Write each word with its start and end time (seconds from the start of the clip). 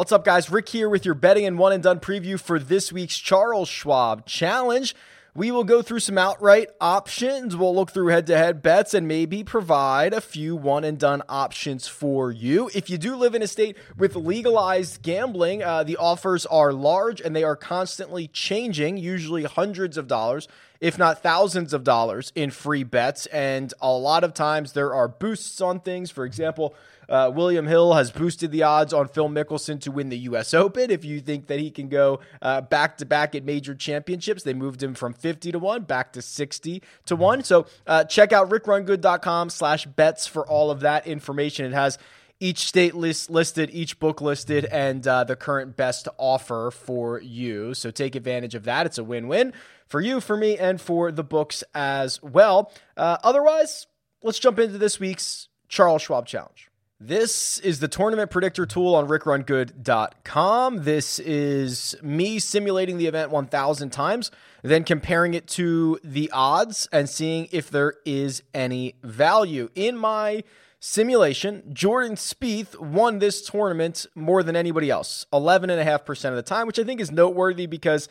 What's 0.00 0.12
up, 0.12 0.24
guys? 0.24 0.48
Rick 0.48 0.70
here 0.70 0.88
with 0.88 1.04
your 1.04 1.14
betting 1.14 1.44
and 1.44 1.58
one 1.58 1.74
and 1.74 1.82
done 1.82 2.00
preview 2.00 2.40
for 2.40 2.58
this 2.58 2.90
week's 2.90 3.18
Charles 3.18 3.68
Schwab 3.68 4.24
Challenge. 4.24 4.96
We 5.34 5.50
will 5.50 5.62
go 5.62 5.82
through 5.82 5.98
some 5.98 6.16
outright 6.16 6.70
options. 6.80 7.54
We'll 7.54 7.74
look 7.74 7.90
through 7.90 8.06
head 8.06 8.26
to 8.28 8.38
head 8.38 8.62
bets 8.62 8.94
and 8.94 9.06
maybe 9.06 9.44
provide 9.44 10.14
a 10.14 10.22
few 10.22 10.56
one 10.56 10.84
and 10.84 10.98
done 10.98 11.22
options 11.28 11.86
for 11.86 12.32
you. 12.32 12.70
If 12.74 12.88
you 12.88 12.96
do 12.96 13.14
live 13.14 13.34
in 13.34 13.42
a 13.42 13.46
state 13.46 13.76
with 13.94 14.16
legalized 14.16 15.02
gambling, 15.02 15.62
uh, 15.62 15.84
the 15.84 15.98
offers 15.98 16.46
are 16.46 16.72
large 16.72 17.20
and 17.20 17.36
they 17.36 17.44
are 17.44 17.54
constantly 17.54 18.26
changing, 18.26 18.96
usually 18.96 19.44
hundreds 19.44 19.98
of 19.98 20.08
dollars, 20.08 20.48
if 20.80 20.98
not 20.98 21.22
thousands 21.22 21.72
of 21.72 21.84
dollars 21.84 22.32
in 22.34 22.50
free 22.50 22.84
bets. 22.84 23.26
And 23.26 23.72
a 23.80 23.90
lot 23.90 24.24
of 24.24 24.34
times 24.34 24.72
there 24.72 24.94
are 24.94 25.08
boosts 25.08 25.60
on 25.60 25.80
things. 25.80 26.10
For 26.10 26.24
example, 26.24 26.74
uh, 27.08 27.30
William 27.34 27.66
Hill 27.66 27.94
has 27.94 28.10
boosted 28.10 28.52
the 28.52 28.62
odds 28.62 28.92
on 28.92 29.08
Phil 29.08 29.28
Mickelson 29.28 29.80
to 29.80 29.90
win 29.90 30.10
the 30.10 30.18
U.S. 30.18 30.54
Open. 30.54 30.90
If 30.90 31.04
you 31.04 31.20
think 31.20 31.48
that 31.48 31.58
he 31.58 31.70
can 31.70 31.88
go 31.88 32.20
back 32.40 32.98
to 32.98 33.04
back 33.04 33.34
at 33.34 33.44
major 33.44 33.74
championships, 33.74 34.44
they 34.44 34.54
moved 34.54 34.80
him 34.80 34.94
from 34.94 35.12
50 35.12 35.52
to 35.52 35.58
1 35.58 35.82
back 35.82 36.12
to 36.12 36.22
60 36.22 36.82
to 37.06 37.16
1. 37.16 37.42
So 37.42 37.66
uh, 37.86 38.04
check 38.04 38.32
out 38.32 38.48
rickrungood.com 38.48 39.50
slash 39.50 39.86
bets 39.86 40.28
for 40.28 40.46
all 40.46 40.70
of 40.70 40.80
that 40.80 41.06
information. 41.06 41.66
It 41.66 41.72
has 41.72 41.98
each 42.40 42.66
state 42.66 42.94
list 42.94 43.30
listed, 43.30 43.70
each 43.72 43.98
book 43.98 44.20
listed, 44.20 44.64
and 44.64 45.06
uh, 45.06 45.24
the 45.24 45.36
current 45.36 45.76
best 45.76 46.08
offer 46.18 46.70
for 46.70 47.20
you. 47.20 47.74
So 47.74 47.90
take 47.90 48.16
advantage 48.16 48.54
of 48.54 48.64
that. 48.64 48.86
It's 48.86 48.98
a 48.98 49.04
win 49.04 49.28
win 49.28 49.52
for 49.86 50.00
you, 50.00 50.20
for 50.20 50.36
me, 50.36 50.56
and 50.56 50.80
for 50.80 51.12
the 51.12 51.22
books 51.22 51.62
as 51.74 52.22
well. 52.22 52.72
Uh, 52.96 53.18
otherwise, 53.22 53.86
let's 54.22 54.38
jump 54.38 54.58
into 54.58 54.78
this 54.78 54.98
week's 54.98 55.48
Charles 55.68 56.02
Schwab 56.02 56.26
Challenge. 56.26 56.70
This 57.02 57.58
is 57.60 57.80
the 57.80 57.88
tournament 57.88 58.30
predictor 58.30 58.66
tool 58.66 58.94
on 58.94 59.08
rickrungood.com. 59.08 60.84
This 60.84 61.18
is 61.18 61.96
me 62.02 62.38
simulating 62.38 62.98
the 62.98 63.06
event 63.06 63.30
1,000 63.30 63.88
times, 63.88 64.30
then 64.62 64.84
comparing 64.84 65.32
it 65.32 65.46
to 65.48 65.98
the 66.04 66.30
odds 66.30 66.88
and 66.92 67.08
seeing 67.08 67.48
if 67.52 67.70
there 67.70 67.94
is 68.04 68.42
any 68.52 68.96
value. 69.02 69.70
In 69.74 69.96
my 69.96 70.44
simulation, 70.80 71.62
Jordan 71.72 72.16
Spieth 72.16 72.78
won 72.80 73.18
this 73.18 73.42
tournament 73.42 74.06
more 74.14 74.42
than 74.42 74.56
anybody 74.56 74.90
else, 74.90 75.26
11.5% 75.32 76.24
of 76.30 76.36
the 76.36 76.42
time, 76.42 76.66
which 76.66 76.78
I 76.78 76.84
think 76.84 77.00
is 77.00 77.10
noteworthy 77.10 77.66
because 77.66 78.08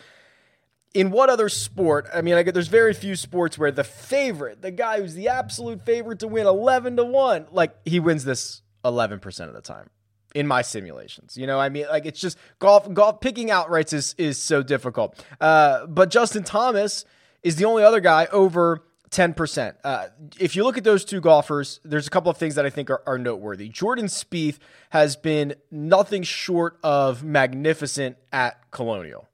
in 0.93 1.11
what 1.11 1.29
other 1.29 1.49
sport? 1.49 2.07
I 2.13 2.21
mean, 2.21 2.35
I 2.35 2.43
get 2.43 2.53
there's 2.53 2.67
very 2.67 2.93
few 2.93 3.15
sports 3.15 3.57
where 3.57 3.71
the 3.71 3.83
favorite, 3.83 4.61
the 4.61 4.71
guy 4.71 5.01
who's 5.01 5.15
the 5.15 5.27
absolute 5.27 5.85
favorite 5.85 6.19
to 6.19 6.27
win 6.27 6.45
11 6.45 6.97
to 6.97 7.03
1, 7.03 7.47
like 7.51 7.75
he 7.85 7.99
wins 7.99 8.23
this 8.23 8.61
11% 8.85 9.47
of 9.47 9.53
the 9.53 9.61
time 9.61 9.89
in 10.35 10.47
my 10.47 10.61
simulations. 10.61 11.35
You 11.37 11.47
know, 11.47 11.59
I 11.59 11.69
mean, 11.69 11.87
like 11.89 12.05
it's 12.05 12.21
just 12.21 12.37
golf, 12.59 12.91
golf 12.93 13.19
picking 13.19 13.49
outrights 13.49 13.93
is, 13.93 14.15
is 14.17 14.37
so 14.37 14.63
difficult. 14.63 15.23
Uh, 15.41 15.85
but 15.87 16.09
Justin 16.09 16.43
Thomas 16.43 17.05
is 17.43 17.55
the 17.55 17.65
only 17.65 17.83
other 17.83 17.99
guy 17.99 18.27
over 18.31 18.83
10%. 19.11 19.75
Uh, 19.83 20.07
if 20.39 20.55
you 20.55 20.63
look 20.63 20.77
at 20.77 20.83
those 20.83 21.03
two 21.03 21.21
golfers, 21.21 21.79
there's 21.83 22.07
a 22.07 22.09
couple 22.09 22.29
of 22.29 22.37
things 22.37 22.55
that 22.55 22.65
I 22.65 22.69
think 22.69 22.89
are, 22.89 23.01
are 23.05 23.17
noteworthy. 23.17 23.69
Jordan 23.69 24.05
Spieth 24.05 24.57
has 24.89 25.15
been 25.15 25.55
nothing 25.71 26.23
short 26.23 26.77
of 26.83 27.23
magnificent 27.23 28.17
at 28.31 28.69
Colonial. 28.71 29.27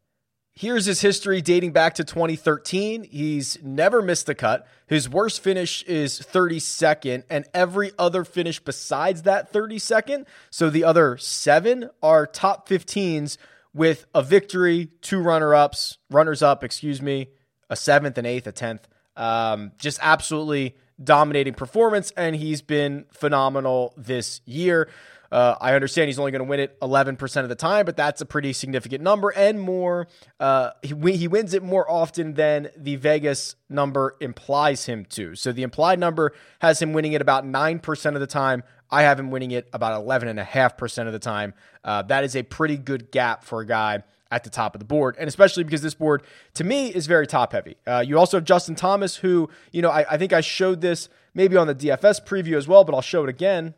Here's 0.58 0.86
his 0.86 1.02
history 1.02 1.42
dating 1.42 1.74
back 1.74 1.96
to 1.96 2.06
2013. 2.06 3.04
He's 3.04 3.62
never 3.62 4.02
missed 4.02 4.26
the 4.26 4.36
cut. 4.36 4.66
His 4.88 5.10
worst 5.10 5.44
finish 5.44 5.84
is 5.84 6.20
32nd, 6.20 7.24
and 7.30 7.46
every 7.54 7.92
other 8.00 8.24
finish 8.24 8.62
besides 8.62 9.24
that 9.24 9.52
32nd, 9.52 10.26
so 10.50 10.70
the 10.70 10.86
other 10.86 11.18
seven 11.18 11.90
are 12.02 12.26
top 12.26 12.70
15s 12.70 13.36
with 13.74 14.06
a 14.16 14.24
victory, 14.24 14.92
two 15.02 15.20
runner 15.20 15.54
ups, 15.54 15.98
runners 16.10 16.42
up, 16.42 16.64
excuse 16.64 17.02
me, 17.02 17.28
a 17.70 17.76
seventh, 17.76 18.18
an 18.18 18.26
eighth, 18.26 18.48
a 18.48 18.54
tenth. 18.54 18.88
Um, 19.16 19.72
just 19.78 20.00
absolutely 20.02 20.76
dominating 21.04 21.54
performance, 21.54 22.12
and 22.16 22.36
he's 22.36 22.62
been 22.62 23.06
phenomenal 23.12 23.94
this 23.98 24.42
year. 24.46 24.90
Uh, 25.32 25.56
I 25.60 25.74
understand 25.74 26.08
he's 26.08 26.20
only 26.20 26.32
going 26.32 26.44
to 26.44 26.50
win 26.50 26.60
it 26.60 26.80
11% 26.80 27.44
of 27.44 27.50
the 27.50 27.56
time, 27.56 27.86
but 27.86 27.98
that's 27.98 28.22
a 28.22 28.26
pretty 28.26 28.54
significant 28.54 29.04
number 29.04 29.32
and 29.32 29.60
more. 29.60 30.08
Uh, 30.40 30.72
he, 30.82 31.18
he 31.18 31.28
wins 31.28 31.54
it 31.54 31.64
more 31.64 31.90
often 31.90 32.36
than 32.36 32.70
the 32.78 32.96
Vegas 32.96 33.56
number 33.68 34.16
implies 34.22 34.86
him 34.86 35.04
to. 35.06 35.36
So 35.36 35.52
the 35.52 35.64
implied 35.64 36.00
number 36.00 36.34
has 36.60 36.82
him 36.82 36.94
winning 36.94 37.14
it 37.14 37.22
about 37.22 37.44
9% 37.44 38.14
of 38.14 38.20
the 38.20 38.28
time. 38.28 38.64
I 38.96 39.02
have 39.02 39.20
him 39.20 39.30
winning 39.30 39.52
it 39.52 39.68
about 39.74 40.02
11.5% 40.06 41.08
of 41.08 41.12
the 41.12 41.20
time. 41.20 41.54
Uh, 41.84 42.02
that 42.04 42.24
is 42.24 42.34
a 42.34 42.44
pretty 42.44 42.78
good 42.78 43.12
gap 43.12 43.44
for 43.44 43.60
a 43.60 43.66
guy 43.66 44.04
at 44.32 44.46
the 44.46 44.50
top 44.50 44.74
of 44.74 44.80
the 44.80 44.86
board, 44.86 45.18
and 45.20 45.28
especially 45.28 45.66
because 45.66 45.82
this 45.82 45.94
board 45.94 46.24
to 46.54 46.64
me 46.64 46.88
is 46.88 47.06
very 47.06 47.28
top 47.28 47.52
heavy. 47.52 47.76
Uh, 47.86 48.02
you 48.08 48.18
also 48.18 48.38
have 48.38 48.46
Justin 48.46 48.74
Thomas, 48.74 49.18
who, 49.18 49.50
you 49.74 49.82
know, 49.82 49.90
I, 49.90 50.06
I 50.12 50.18
think 50.18 50.32
I 50.32 50.40
showed 50.40 50.80
this 50.80 51.10
maybe 51.34 51.58
on 51.58 51.68
the 51.68 51.76
DFS 51.76 52.26
preview 52.26 52.56
as 52.56 52.70
well, 52.70 52.86
but 52.86 52.96
I'll 52.96 53.02
show 53.02 53.24
it 53.24 53.30
again. 53.30 53.74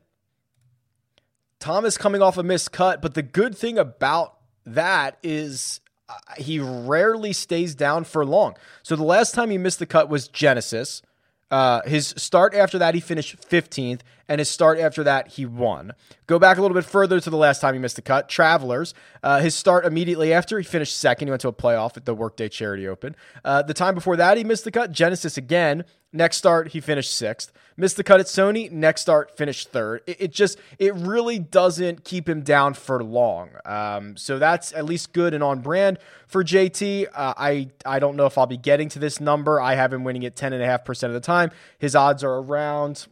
Thomas 1.60 1.98
coming 1.98 2.22
off 2.22 2.38
a 2.38 2.44
missed 2.44 2.72
cut, 2.72 3.02
but 3.02 3.16
the 3.16 3.24
good 3.24 3.58
thing 3.58 3.80
about 3.80 4.38
that 4.68 5.18
is 5.24 5.82
uh, 6.08 6.14
he 6.38 6.60
rarely 6.60 7.34
stays 7.34 7.74
down 7.74 8.04
for 8.04 8.24
long. 8.24 8.56
So 8.84 8.96
the 8.96 9.04
last 9.04 9.34
time 9.34 9.50
he 9.50 9.58
missed 9.58 9.80
the 9.80 9.88
cut 9.88 10.10
was 10.10 10.28
Genesis. 10.28 11.02
Uh, 11.50 11.82
his 11.84 12.14
start 12.18 12.54
after 12.54 12.78
that, 12.78 12.94
he 12.94 13.00
finished 13.00 13.38
15th, 13.50 14.02
and 14.28 14.40
his 14.40 14.50
start 14.50 14.80
after 14.80 15.04
that, 15.04 15.30
he 15.30 15.46
won. 15.46 15.94
Go 16.26 16.38
back 16.40 16.58
a 16.58 16.62
little 16.62 16.76
bit 16.76 16.84
further 16.84 17.20
to 17.20 17.30
the 17.30 17.38
last 17.38 17.62
time 17.62 17.74
he 17.74 17.80
missed 17.80 17.96
the 17.96 18.02
cut. 18.02 18.28
Travelers, 18.28 18.94
uh, 19.24 19.40
his 19.40 19.56
start 19.56 19.86
immediately 19.86 20.34
after, 20.34 20.58
he 20.58 20.66
finished 20.66 20.98
second. 20.98 21.28
He 21.28 21.30
went 21.30 21.42
to 21.42 21.48
a 21.48 21.54
playoff 21.54 21.96
at 21.96 22.06
the 22.06 22.14
Workday 22.14 22.50
Charity 22.50 22.88
Open. 22.88 23.16
Uh, 23.46 23.62
the 23.62 23.74
time 23.74 23.96
before 23.96 24.18
that, 24.18 24.38
he 24.38 24.44
missed 24.44 24.66
the 24.66 24.72
cut. 24.72 24.92
Genesis 24.92 25.38
again. 25.38 25.86
Next 26.14 26.38
start, 26.38 26.70
he 26.70 26.80
finished 26.80 27.14
sixth. 27.14 27.52
Missed 27.76 27.98
the 27.98 28.04
cut 28.04 28.20
at 28.20 28.26
Sony. 28.26 28.72
Next 28.72 29.02
start, 29.02 29.38
finished 29.38 29.70
third. 29.70 30.02
It, 30.08 30.22
it 30.22 30.32
just, 30.32 30.58
it 30.80 30.96
really 30.96 31.38
doesn't 31.38 32.04
keep 32.04 32.28
him 32.28 32.42
down 32.42 32.74
for 32.74 33.04
long. 33.04 33.52
Um, 33.66 34.18
so 34.18 34.40
that's 34.40 34.74
at 34.74 34.86
least 34.86 35.14
good 35.14 35.36
and 35.36 35.44
on 35.44 35.60
brand 35.60 36.00
for 36.26 36.44
JT. 36.44 37.08
Uh, 37.14 37.34
I, 37.38 37.70
I 37.86 38.00
don't 38.00 38.16
know 38.16 38.26
if 38.26 38.38
I'll 38.38 38.48
be 38.48 38.58
getting 38.58 38.90
to 38.90 39.00
this 39.00 39.20
number. 39.20 39.62
I 39.62 39.76
have 39.76 39.94
him 39.94 40.04
winning 40.04 40.24
it 40.24 40.36
10.5% 40.36 41.04
of 41.04 41.14
the 41.14 41.20
time. 41.20 41.52
His 41.78 41.96
odds 41.96 42.24
are 42.24 42.38
around, 42.38 43.06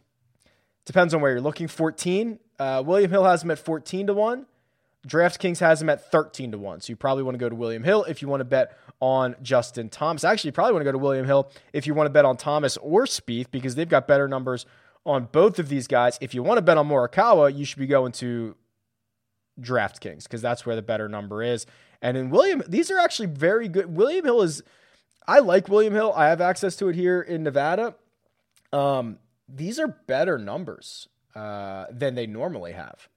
depends 0.84 1.14
on 1.14 1.20
where 1.20 1.32
you're 1.32 1.40
looking, 1.40 1.68
14. 1.68 2.40
Uh, 2.58 2.82
William 2.84 3.10
Hill 3.10 3.24
has 3.24 3.44
him 3.44 3.52
at 3.52 3.58
14 3.58 4.08
to 4.08 4.14
1. 4.14 4.46
DraftKings 5.06 5.60
has 5.60 5.80
him 5.80 5.88
at 5.88 6.10
13 6.10 6.52
to 6.52 6.58
1. 6.58 6.80
So 6.80 6.90
you 6.90 6.96
probably 6.96 7.22
want 7.22 7.36
to 7.36 7.38
go 7.38 7.48
to 7.48 7.54
William 7.54 7.84
Hill 7.84 8.04
if 8.04 8.20
you 8.20 8.28
want 8.28 8.40
to 8.40 8.44
bet 8.44 8.76
on 9.00 9.36
Justin 9.42 9.88
Thomas. 9.88 10.24
Actually, 10.24 10.48
you 10.48 10.52
probably 10.52 10.72
want 10.72 10.80
to 10.80 10.84
go 10.84 10.92
to 10.92 10.98
William 10.98 11.26
Hill 11.26 11.50
if 11.72 11.86
you 11.86 11.94
want 11.94 12.06
to 12.06 12.10
bet 12.10 12.24
on 12.24 12.36
Thomas 12.36 12.76
or 12.78 13.04
Spieth 13.04 13.50
because 13.50 13.74
they've 13.74 13.88
got 13.88 14.08
better 14.08 14.28
numbers 14.28 14.66
on 15.04 15.28
both 15.30 15.58
of 15.58 15.68
these 15.68 15.86
guys. 15.86 16.18
If 16.20 16.34
you 16.34 16.42
want 16.42 16.58
to 16.58 16.62
bet 16.62 16.78
on 16.78 16.88
Morikawa, 16.88 17.56
you 17.56 17.64
should 17.64 17.78
be 17.78 17.86
going 17.86 18.12
to 18.12 18.56
DraftKings 19.60 20.24
because 20.24 20.42
that's 20.42 20.66
where 20.66 20.76
the 20.76 20.82
better 20.82 21.08
number 21.08 21.42
is. 21.42 21.66
And 22.02 22.16
in 22.16 22.30
William, 22.30 22.62
these 22.68 22.90
are 22.90 22.98
actually 22.98 23.28
very 23.28 23.68
good. 23.68 23.94
William 23.96 24.24
Hill 24.24 24.42
is, 24.42 24.62
I 25.26 25.38
like 25.38 25.68
William 25.68 25.94
Hill. 25.94 26.12
I 26.14 26.28
have 26.28 26.40
access 26.40 26.76
to 26.76 26.88
it 26.88 26.96
here 26.96 27.20
in 27.20 27.42
Nevada. 27.42 27.94
Um, 28.72 29.18
these 29.48 29.78
are 29.78 29.88
better 29.88 30.38
numbers 30.38 31.08
uh, 31.34 31.86
than 31.90 32.14
they 32.14 32.26
normally 32.26 32.72
have. 32.72 33.08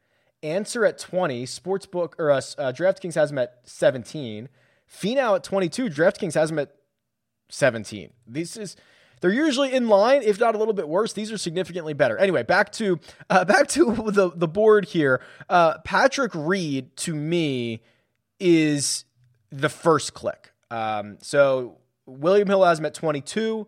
Ancer 0.42 0.86
at 0.86 0.98
20, 0.98 1.46
Sportsbook 1.46 2.14
or 2.18 2.32
uh, 2.32 2.38
uh, 2.38 2.72
DraftKings 2.72 3.16
has 3.16 3.32
him 3.32 3.38
at 3.38 3.60
17. 3.64 4.48
Finau 4.92 5.36
at 5.36 5.44
22, 5.44 5.90
DraftKings 5.90 6.34
has 6.34 6.52
him 6.52 6.60
at 6.60 6.72
17. 7.50 8.12
This 8.28 8.58
is 8.58 8.76
they're 9.22 9.32
usually 9.32 9.74
in 9.74 9.90
line, 9.90 10.22
if 10.24 10.40
not 10.40 10.56
a 10.56 10.58
little 10.58 10.74
bit 10.74 10.88
worse. 10.88 11.14
These 11.14 11.32
are 11.32 11.38
significantly 11.38 11.94
better. 11.94 12.18
Anyway, 12.18 12.44
back 12.44 12.72
to 12.74 13.00
uh, 13.30 13.46
back 13.46 13.68
to 13.70 13.94
the 14.12 14.32
the 14.34 14.48
board 14.48 14.86
here. 14.86 15.22
Uh, 15.50 15.80
Patrick 15.80 16.32
Reed 16.34 16.96
to 16.98 17.14
me 17.14 17.82
is 18.40 19.06
the 19.52 19.70
first 19.70 20.14
click. 20.14 20.54
Um, 20.72 21.18
so 21.22 21.78
William 22.06 22.48
Hill 22.48 22.64
has 22.64 22.80
him 22.80 22.86
at 22.86 22.94
22. 22.94 23.68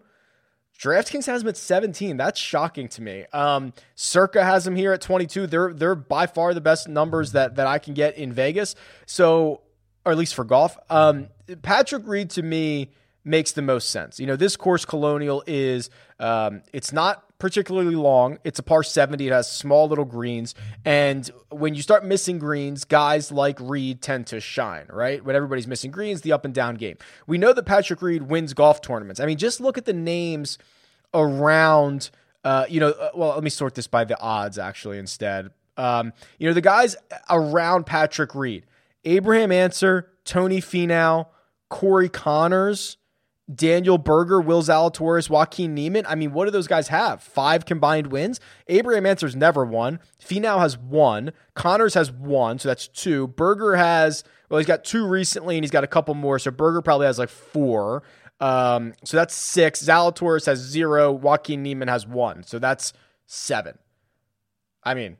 DraftKings 0.79 1.27
has 1.27 1.43
him 1.43 1.47
at 1.47 1.57
17. 1.57 2.17
That's 2.17 2.39
shocking 2.39 2.87
to 2.89 3.01
me. 3.01 3.25
Um, 3.33 3.73
Circa 3.95 4.43
has 4.43 4.65
him 4.65 4.75
here 4.75 4.93
at 4.93 5.01
22. 5.01 5.47
They're 5.47 5.73
they're 5.73 5.95
by 5.95 6.25
far 6.25 6.53
the 6.53 6.61
best 6.61 6.87
numbers 6.87 7.33
that 7.33 7.55
that 7.55 7.67
I 7.67 7.77
can 7.77 7.93
get 7.93 8.17
in 8.17 8.31
Vegas. 8.33 8.75
So, 9.05 9.61
or 10.05 10.11
at 10.11 10.17
least 10.17 10.35
for 10.35 10.43
golf. 10.43 10.77
Um, 10.89 11.27
Patrick 11.61 12.03
Reed 12.05 12.29
to 12.31 12.41
me 12.41 12.91
makes 13.23 13.51
the 13.51 13.61
most 13.61 13.89
sense. 13.89 14.19
You 14.19 14.27
know, 14.27 14.35
this 14.35 14.55
course 14.55 14.85
Colonial 14.85 15.43
is 15.45 15.89
um, 16.19 16.63
it's 16.73 16.91
not 16.91 17.23
particularly 17.41 17.95
long. 17.95 18.37
It's 18.43 18.59
a 18.59 18.63
par 18.63 18.83
70. 18.83 19.27
It 19.27 19.31
has 19.31 19.51
small 19.51 19.87
little 19.87 20.05
greens. 20.05 20.53
And 20.85 21.29
when 21.49 21.73
you 21.73 21.81
start 21.81 22.05
missing 22.05 22.37
greens, 22.37 22.85
guys 22.85 23.31
like 23.31 23.59
Reed 23.59 24.01
tend 24.01 24.27
to 24.27 24.39
shine, 24.39 24.85
right? 24.89 25.25
When 25.25 25.35
everybody's 25.35 25.65
missing 25.65 25.89
greens, 25.89 26.21
the 26.21 26.33
up 26.33 26.45
and 26.45 26.53
down 26.53 26.75
game. 26.75 26.97
We 27.25 27.39
know 27.39 27.51
that 27.51 27.63
Patrick 27.63 28.01
Reed 28.03 28.23
wins 28.23 28.53
golf 28.53 28.81
tournaments. 28.81 29.19
I 29.19 29.25
mean, 29.25 29.37
just 29.37 29.59
look 29.59 29.79
at 29.79 29.85
the 29.85 29.93
names 29.93 30.59
around, 31.15 32.11
uh, 32.43 32.65
you 32.69 32.79
know, 32.79 32.89
uh, 32.89 33.09
well, 33.15 33.29
let 33.29 33.43
me 33.43 33.49
sort 33.49 33.73
this 33.73 33.87
by 33.87 34.03
the 34.03 34.19
odds 34.19 34.59
actually 34.59 34.99
instead. 34.99 35.49
Um, 35.77 36.13
you 36.37 36.47
know, 36.47 36.53
the 36.53 36.61
guys 36.61 36.95
around 37.29 37.87
Patrick 37.87 38.35
Reed. 38.35 38.65
Abraham 39.03 39.51
Ancer, 39.51 40.11
Tony 40.25 40.61
Finau, 40.61 41.27
Corey 41.69 42.09
Conners, 42.09 42.97
Daniel 43.53 43.97
Berger, 43.97 44.39
Will 44.39 44.61
Zalatoris, 44.61 45.29
Joaquin 45.29 45.73
Niemann. 45.73 46.05
I 46.05 46.15
mean, 46.15 46.31
what 46.31 46.45
do 46.45 46.51
those 46.51 46.67
guys 46.67 46.87
have? 46.89 47.21
Five 47.21 47.65
combined 47.65 48.07
wins? 48.07 48.39
Abraham 48.67 49.05
Ancer's 49.05 49.35
never 49.35 49.65
won. 49.65 49.99
Finau 50.23 50.59
has 50.59 50.77
one. 50.77 51.31
Conners 51.55 51.95
has 51.95 52.11
one, 52.11 52.59
so 52.59 52.69
that's 52.69 52.87
two. 52.87 53.27
Berger 53.27 53.75
has, 53.75 54.23
well, 54.49 54.59
he's 54.59 54.67
got 54.67 54.83
two 54.83 55.05
recently 55.05 55.57
and 55.57 55.63
he's 55.63 55.71
got 55.71 55.83
a 55.83 55.87
couple 55.87 56.13
more, 56.13 56.39
so 56.39 56.51
Berger 56.51 56.81
probably 56.81 57.07
has 57.07 57.19
like 57.19 57.29
four. 57.29 58.03
Um, 58.39 58.93
so 59.03 59.17
that's 59.17 59.35
six. 59.35 59.83
Zalatoris 59.83 60.45
has 60.45 60.59
zero. 60.59 61.11
Joaquin 61.11 61.61
Niemann 61.61 61.89
has 61.89 62.07
one, 62.07 62.43
so 62.43 62.57
that's 62.57 62.93
seven. 63.25 63.77
I 64.83 64.93
mean, 64.93 65.17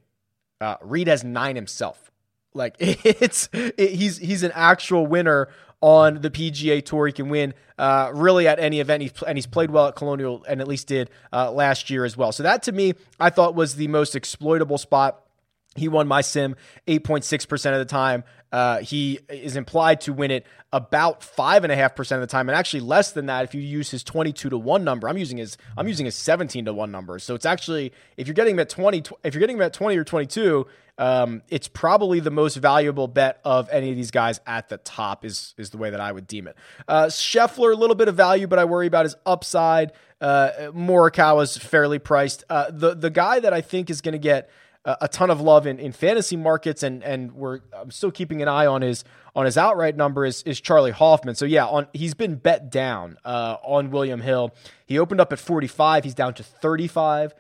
uh, 0.59 0.77
Reed 0.81 1.07
has 1.07 1.23
nine 1.23 1.55
himself. 1.55 2.10
Like 2.53 2.75
it's 2.80 3.50
it, 3.53 3.92
he's 3.92 4.18
he's 4.18 4.44
an 4.44 4.51
actual 4.53 5.07
winner 5.07 5.50
on 5.81 6.21
the 6.21 6.30
PGA 6.30 6.86
Tour. 6.86 7.07
He 7.07 7.13
can 7.13 7.30
win 7.30 7.53
uh, 7.77 8.12
really 8.13 8.48
at 8.48 8.59
any 8.59 8.80
event, 8.80 9.01
he's, 9.01 9.13
and 9.27 9.38
he's 9.38 9.48
played 9.48 9.71
well 9.71 9.88
at 9.88 9.95
Colonial, 9.95 10.45
and 10.48 10.62
at 10.62 10.68
least 10.68 10.88
did 10.88 11.09
uh, 11.33 11.51
last 11.51 11.89
year 11.89 12.06
as 12.06 12.15
well. 12.15 12.31
So 12.31 12.44
that 12.44 12.63
to 12.63 12.71
me, 12.71 12.94
I 13.19 13.31
thought 13.31 13.56
was 13.56 13.75
the 13.75 13.88
most 13.88 14.15
exploitable 14.15 14.77
spot. 14.77 15.24
He 15.75 15.88
won 15.88 16.07
my 16.07 16.21
sim 16.21 16.56
8.6% 16.88 17.71
of 17.71 17.80
the 17.80 17.86
time. 17.86 18.24
Uh, 18.51 18.80
he 18.80 19.19
is 19.30 19.56
implied 19.56 20.01
to 20.01 20.12
win 20.12 20.30
it 20.30 20.45
about 20.74 21.24
five 21.24 21.63
and 21.63 21.71
a 21.71 21.75
half 21.75 21.95
percent 21.95 22.21
of 22.21 22.27
the 22.27 22.31
time, 22.31 22.50
and 22.50 22.57
actually 22.57 22.81
less 22.81 23.13
than 23.13 23.27
that 23.27 23.45
if 23.45 23.56
you 23.56 23.62
use 23.62 23.89
his 23.89 24.03
22 24.03 24.50
to 24.50 24.57
one 24.57 24.83
number. 24.83 25.07
I'm 25.07 25.18
using 25.18 25.38
his 25.38 25.57
I'm 25.77 25.88
using 25.88 26.06
his 26.06 26.15
17 26.15 26.65
to 26.65 26.74
one 26.74 26.92
number. 26.92 27.18
So 27.19 27.33
it's 27.33 27.45
actually 27.45 27.94
if 28.18 28.27
you're 28.27 28.33
getting 28.33 28.56
him 28.56 28.59
at 28.59 28.69
20, 28.69 29.03
if 29.24 29.33
you're 29.33 29.39
getting 29.39 29.56
him 29.56 29.62
at 29.62 29.74
20 29.74 29.98
or 29.98 30.03
22, 30.03 30.68
um, 31.01 31.42
it's 31.50 31.68
probably 31.68 32.19
the 32.19 32.30
most 32.30 32.57
valuable 32.57 33.07
bet 33.07 33.42
of 33.44 33.68
any 33.71 33.89
of 33.89 33.95
these 33.95 34.12
guys 34.12 34.39
at 34.45 34.69
the 34.69 34.77
top. 34.77 35.25
Is 35.25 35.56
is 35.57 35.71
the 35.71 35.77
way 35.77 35.89
that 35.89 36.00
I 36.00 36.12
would 36.12 36.27
deem 36.27 36.48
it. 36.48 36.56
Uh, 36.88 37.06
Scheffler, 37.06 37.74
a 37.74 37.75
little 37.75 37.95
bit 37.95 38.07
of 38.07 38.15
value, 38.15 38.45
but 38.45 38.59
I 38.59 38.65
worry 38.65 38.86
about 38.86 39.06
his 39.06 39.15
upside. 39.25 39.94
Uh, 40.21 40.71
is 41.39 41.57
fairly 41.57 41.98
priced. 41.98 42.44
Uh, 42.48 42.69
the 42.69 42.94
the 42.94 43.09
guy 43.09 43.39
that 43.39 43.51
I 43.51 43.62
think 43.62 43.89
is 43.89 44.01
going 44.01 44.13
to 44.13 44.19
get 44.19 44.51
a 44.83 45.07
ton 45.07 45.30
of 45.30 45.39
love 45.42 45.68
in, 45.68 45.80
in 45.80 45.92
fantasy 45.92 46.36
markets, 46.36 46.83
and 46.83 47.03
and 47.03 47.31
we're 47.31 47.62
I'm 47.75 47.89
still 47.89 48.12
keeping 48.12 48.44
an 48.44 48.48
eye 48.48 48.68
on 48.68 48.83
his 48.83 49.03
on 49.36 49.45
his 49.45 49.57
outright 49.57 49.95
number 49.95 50.24
is 50.24 50.44
is 50.44 50.62
Charley 50.62 50.92
Hoffman. 50.92 51.33
So 51.33 51.45
yeah, 51.45 51.65
on 51.65 51.88
he's 51.94 52.13
been 52.13 52.36
bet 52.36 52.71
down 52.71 53.18
uh, 53.25 53.57
on 53.63 53.89
William 53.89 54.21
Hill. 54.21 54.53
He 54.86 55.00
opened 55.00 55.19
up 55.19 55.33
at 55.33 55.39
45. 55.39 56.03
He's 56.03 56.13
down 56.13 56.36
to 56.36 56.44
35. 56.44 57.33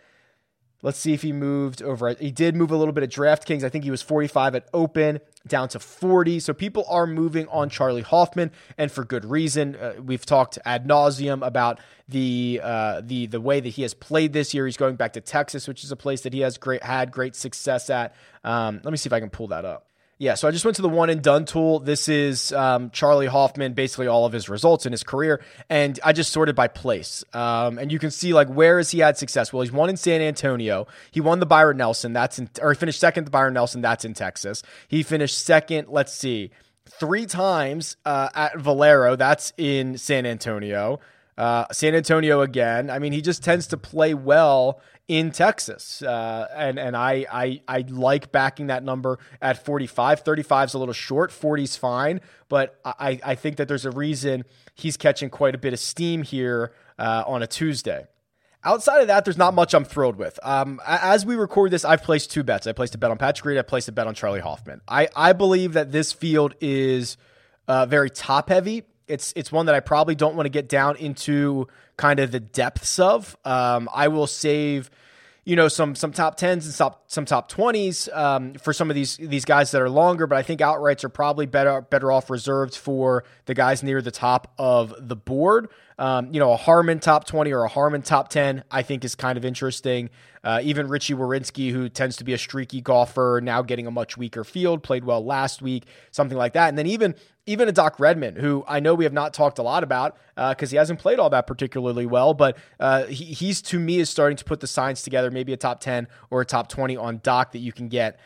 Let's 0.83 0.97
see 0.97 1.13
if 1.13 1.21
he 1.21 1.31
moved 1.31 1.83
over. 1.83 2.15
He 2.19 2.31
did 2.31 2.55
move 2.55 2.71
a 2.71 2.77
little 2.77 2.93
bit 2.93 3.03
at 3.03 3.11
DraftKings. 3.11 3.63
I 3.63 3.69
think 3.69 3.83
he 3.83 3.91
was 3.91 4.01
45 4.01 4.55
at 4.55 4.67
open, 4.73 5.19
down 5.47 5.67
to 5.69 5.79
40. 5.79 6.39
So 6.39 6.53
people 6.53 6.85
are 6.89 7.05
moving 7.05 7.47
on 7.49 7.69
Charley 7.69 8.01
Hoffman, 8.01 8.51
and 8.77 8.91
for 8.91 9.03
good 9.03 9.23
reason. 9.25 9.75
Uh, 9.75 9.93
we've 10.03 10.25
talked 10.25 10.57
ad 10.65 10.87
nauseum 10.87 11.45
about 11.45 11.79
the 12.07 12.59
uh, 12.63 13.01
the 13.03 13.27
the 13.27 13.39
way 13.39 13.59
that 13.59 13.69
he 13.69 13.83
has 13.83 13.93
played 13.93 14.33
this 14.33 14.53
year. 14.53 14.65
He's 14.65 14.77
going 14.77 14.95
back 14.95 15.13
to 15.13 15.21
Texas, 15.21 15.67
which 15.67 15.83
is 15.83 15.91
a 15.91 15.95
place 15.95 16.21
that 16.21 16.33
he 16.33 16.39
has 16.39 16.57
great 16.57 16.83
had 16.83 17.11
great 17.11 17.35
success 17.35 17.89
at. 17.89 18.15
Um, 18.43 18.81
let 18.83 18.91
me 18.91 18.97
see 18.97 19.07
if 19.07 19.13
I 19.13 19.19
can 19.19 19.29
pull 19.29 19.47
that 19.49 19.65
up. 19.65 19.90
Yeah, 20.21 20.35
so 20.35 20.47
I 20.47 20.51
just 20.51 20.63
went 20.65 20.75
to 20.75 20.83
the 20.83 20.87
one 20.87 21.09
and 21.09 21.19
done 21.19 21.45
tool. 21.45 21.79
This 21.79 22.07
is 22.07 22.53
um, 22.53 22.91
Charley 22.91 23.25
Hoffman, 23.25 23.73
basically 23.73 24.05
all 24.05 24.27
of 24.27 24.33
his 24.33 24.49
results 24.49 24.85
in 24.85 24.91
his 24.91 25.01
career, 25.01 25.43
and 25.67 25.99
I 26.03 26.13
just 26.13 26.31
sorted 26.31 26.55
by 26.55 26.67
place. 26.67 27.23
Um, 27.33 27.79
and 27.79 27.91
you 27.91 27.97
can 27.97 28.11
see 28.11 28.31
like 28.31 28.47
where 28.47 28.77
has 28.77 28.91
he 28.91 28.99
had 28.99 29.17
success? 29.17 29.51
Well, 29.51 29.63
he's 29.63 29.71
won 29.71 29.89
in 29.89 29.97
San 29.97 30.21
Antonio. 30.21 30.85
He 31.09 31.21
won 31.21 31.39
the 31.39 31.47
Byron 31.47 31.77
Nelson. 31.77 32.13
That's 32.13 32.37
in, 32.37 32.51
or 32.61 32.71
he 32.71 32.75
finished 32.77 32.99
second 32.99 33.23
the 33.23 33.31
Byron 33.31 33.55
Nelson. 33.55 33.81
That's 33.81 34.05
in 34.05 34.13
Texas. 34.13 34.61
He 34.87 35.01
finished 35.01 35.43
second. 35.43 35.87
Let's 35.89 36.13
see, 36.13 36.51
three 36.85 37.25
times 37.25 37.97
uh, 38.05 38.29
at 38.35 38.59
Valero. 38.59 39.15
That's 39.15 39.53
in 39.57 39.97
San 39.97 40.27
Antonio. 40.27 40.99
Uh, 41.35 41.65
San 41.71 41.95
Antonio 41.95 42.41
again. 42.41 42.91
I 42.91 42.99
mean, 42.99 43.11
he 43.11 43.21
just 43.21 43.43
tends 43.43 43.65
to 43.67 43.77
play 43.77 44.13
well 44.13 44.81
in 45.11 45.29
Texas. 45.31 46.01
Uh, 46.01 46.47
and 46.55 46.79
and 46.79 46.95
I, 46.95 47.25
I 47.29 47.61
I 47.67 47.83
like 47.89 48.31
backing 48.31 48.67
that 48.67 48.81
number 48.81 49.19
at 49.41 49.63
45. 49.65 50.21
35 50.21 50.69
is 50.69 50.73
a 50.73 50.79
little 50.79 50.93
short. 50.93 51.33
40 51.33 51.63
is 51.63 51.75
fine. 51.75 52.21
But 52.47 52.79
I, 52.85 53.19
I 53.23 53.35
think 53.35 53.57
that 53.57 53.67
there's 53.67 53.85
a 53.85 53.91
reason 53.91 54.45
he's 54.73 54.95
catching 54.95 55.29
quite 55.29 55.53
a 55.53 55.57
bit 55.57 55.73
of 55.73 55.79
steam 55.79 56.23
here 56.23 56.71
uh, 56.97 57.25
on 57.27 57.43
a 57.43 57.47
Tuesday. 57.47 58.07
Outside 58.63 59.01
of 59.01 59.07
that, 59.07 59.25
there's 59.25 59.37
not 59.37 59.53
much 59.53 59.73
I'm 59.73 59.83
thrilled 59.83 60.15
with. 60.15 60.39
Um, 60.43 60.79
as 60.85 61.25
we 61.25 61.35
record 61.35 61.71
this, 61.71 61.83
I've 61.83 62.03
placed 62.03 62.31
two 62.31 62.43
bets. 62.43 62.65
I 62.65 62.71
placed 62.71 62.95
a 62.95 62.97
bet 62.97 63.11
on 63.11 63.17
Patrick 63.17 63.45
Reed. 63.45 63.57
I 63.57 63.63
placed 63.63 63.89
a 63.89 63.91
bet 63.91 64.07
on 64.07 64.13
Charley 64.13 64.39
Hoffman. 64.39 64.81
I, 64.87 65.09
I 65.13 65.33
believe 65.33 65.73
that 65.73 65.91
this 65.91 66.13
field 66.13 66.53
is 66.61 67.17
uh, 67.67 67.85
very 67.85 68.09
top 68.09 68.49
heavy. 68.49 68.83
It's 69.11 69.33
it's 69.35 69.51
one 69.51 69.65
that 69.67 69.75
I 69.75 69.79
probably 69.79 70.15
don't 70.15 70.35
want 70.35 70.45
to 70.45 70.49
get 70.49 70.69
down 70.69 70.95
into 70.97 71.67
kind 71.97 72.19
of 72.19 72.31
the 72.31 72.39
depths 72.39 72.99
of. 72.99 73.35
Um, 73.45 73.89
I 73.93 74.07
will 74.07 74.27
save 74.27 74.89
you 75.43 75.55
know 75.55 75.67
some 75.67 75.95
some 75.95 76.11
top 76.11 76.37
tens 76.37 76.65
and 76.65 76.75
top 76.75 77.03
some 77.07 77.25
top 77.25 77.49
twenties 77.49 78.07
um, 78.13 78.53
for 78.55 78.73
some 78.73 78.89
of 78.89 78.95
these 78.95 79.17
these 79.17 79.45
guys 79.45 79.71
that 79.71 79.81
are 79.81 79.89
longer, 79.89 80.27
but 80.27 80.37
I 80.37 80.43
think 80.43 80.61
outrights 80.61 81.03
are 81.03 81.09
probably 81.09 81.45
better 81.45 81.81
better 81.81 82.11
off 82.11 82.29
reserved 82.29 82.75
for 82.75 83.23
the 83.45 83.53
guys 83.53 83.81
near 83.83 84.01
the 84.01 84.11
top 84.11 84.53
of 84.57 84.93
the 84.97 85.15
board. 85.15 85.69
Um, 85.99 86.33
you 86.33 86.39
know, 86.39 86.51
a 86.51 86.57
Harman 86.57 86.99
top 86.99 87.25
twenty 87.25 87.51
or 87.51 87.63
a 87.63 87.67
Harman 87.69 88.01
top 88.01 88.29
ten, 88.29 88.63
I 88.71 88.81
think 88.81 89.03
is 89.05 89.15
kind 89.15 89.37
of 89.37 89.45
interesting. 89.45 90.09
Uh, 90.43 90.59
even 90.63 90.87
Richy 90.87 91.15
Werenski, 91.15 91.71
who 91.71 91.87
tends 91.87 92.17
to 92.17 92.23
be 92.23 92.33
a 92.33 92.37
streaky 92.37 92.81
golfer, 92.81 93.39
now 93.43 93.61
getting 93.61 93.85
a 93.85 93.91
much 93.91 94.17
weaker 94.17 94.43
field, 94.43 94.81
played 94.81 95.03
well 95.03 95.23
last 95.23 95.61
week, 95.61 95.85
something 96.09 96.37
like 96.37 96.53
that. 96.53 96.69
And 96.69 96.77
then 96.77 96.87
even 96.87 97.15
even 97.45 97.67
a 97.67 97.71
Doc 97.71 97.99
Redman, 97.99 98.35
who 98.35 98.63
I 98.67 98.79
know 98.79 98.93
we 98.93 99.03
have 99.03 99.13
not 99.13 99.33
talked 99.33 99.59
a 99.59 99.63
lot 99.63 99.83
about 99.83 100.17
because 100.35 100.69
uh, 100.69 100.71
he 100.71 100.77
hasn't 100.77 100.99
played 100.99 101.19
all 101.19 101.29
that 101.31 101.47
particularly 101.47 102.05
well, 102.05 102.33
but 102.33 102.57
uh, 102.79 103.05
he, 103.05 103.25
he's 103.25 103.61
to 103.63 103.79
me 103.79 103.99
is 103.99 104.09
starting 104.09 104.37
to 104.37 104.45
put 104.45 104.59
the 104.59 104.67
signs 104.67 105.01
together, 105.01 105.31
maybe 105.31 105.53
a 105.53 105.57
top 105.57 105.79
10 105.79 106.07
or 106.29 106.41
a 106.41 106.45
top 106.45 106.69
20 106.69 106.97
on 106.97 107.19
Doc 107.23 107.51
that 107.51 107.59
you 107.59 107.71
can 107.71 107.87
get 107.87 108.19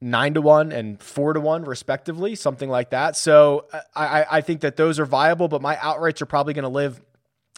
nine 0.00 0.34
to 0.34 0.40
one 0.40 0.72
and 0.72 1.02
four 1.02 1.32
to 1.32 1.40
one 1.40 1.64
respectively, 1.64 2.34
something 2.34 2.68
like 2.68 2.90
that. 2.90 3.16
So 3.16 3.66
uh, 3.72 3.80
I, 3.94 4.26
I 4.30 4.40
think 4.40 4.60
that 4.60 4.76
those 4.76 4.98
are 4.98 5.06
viable, 5.06 5.48
but 5.48 5.62
my 5.62 5.76
outrights 5.76 6.20
are 6.20 6.26
probably 6.26 6.54
going 6.54 6.64
to 6.64 6.68
live 6.68 7.00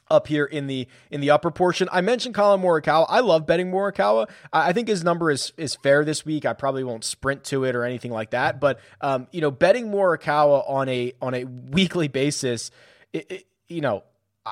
up 0.08 0.28
here 0.28 0.44
in 0.44 0.66
the 0.66 0.86
in 1.10 1.20
the 1.20 1.30
upper 1.30 1.50
portion. 1.50 1.88
I 1.90 2.00
mentioned 2.00 2.34
Collin 2.34 2.60
Morikawa. 2.60 3.06
I 3.08 3.20
love 3.20 3.46
betting 3.46 3.70
Morikawa. 3.70 4.28
I 4.52 4.72
think 4.72 4.88
his 4.88 5.02
number 5.02 5.30
is 5.30 5.52
is 5.56 5.74
fair 5.74 6.04
this 6.04 6.24
week. 6.24 6.46
I 6.46 6.52
probably 6.52 6.84
won't 6.84 7.04
sprint 7.04 7.44
to 7.44 7.64
it 7.64 7.74
or 7.74 7.84
anything 7.84 8.12
like 8.12 8.30
that. 8.30 8.60
But 8.60 8.78
um, 9.00 9.26
you 9.32 9.40
know, 9.40 9.50
betting 9.50 9.88
Morikawa 9.88 10.68
on 10.68 10.88
a 10.88 11.12
on 11.20 11.34
a 11.34 11.44
weekly 11.44 12.08
basis, 12.08 12.70
it, 13.12 13.30
it, 13.30 13.46
you 13.68 13.80
know. 13.80 14.04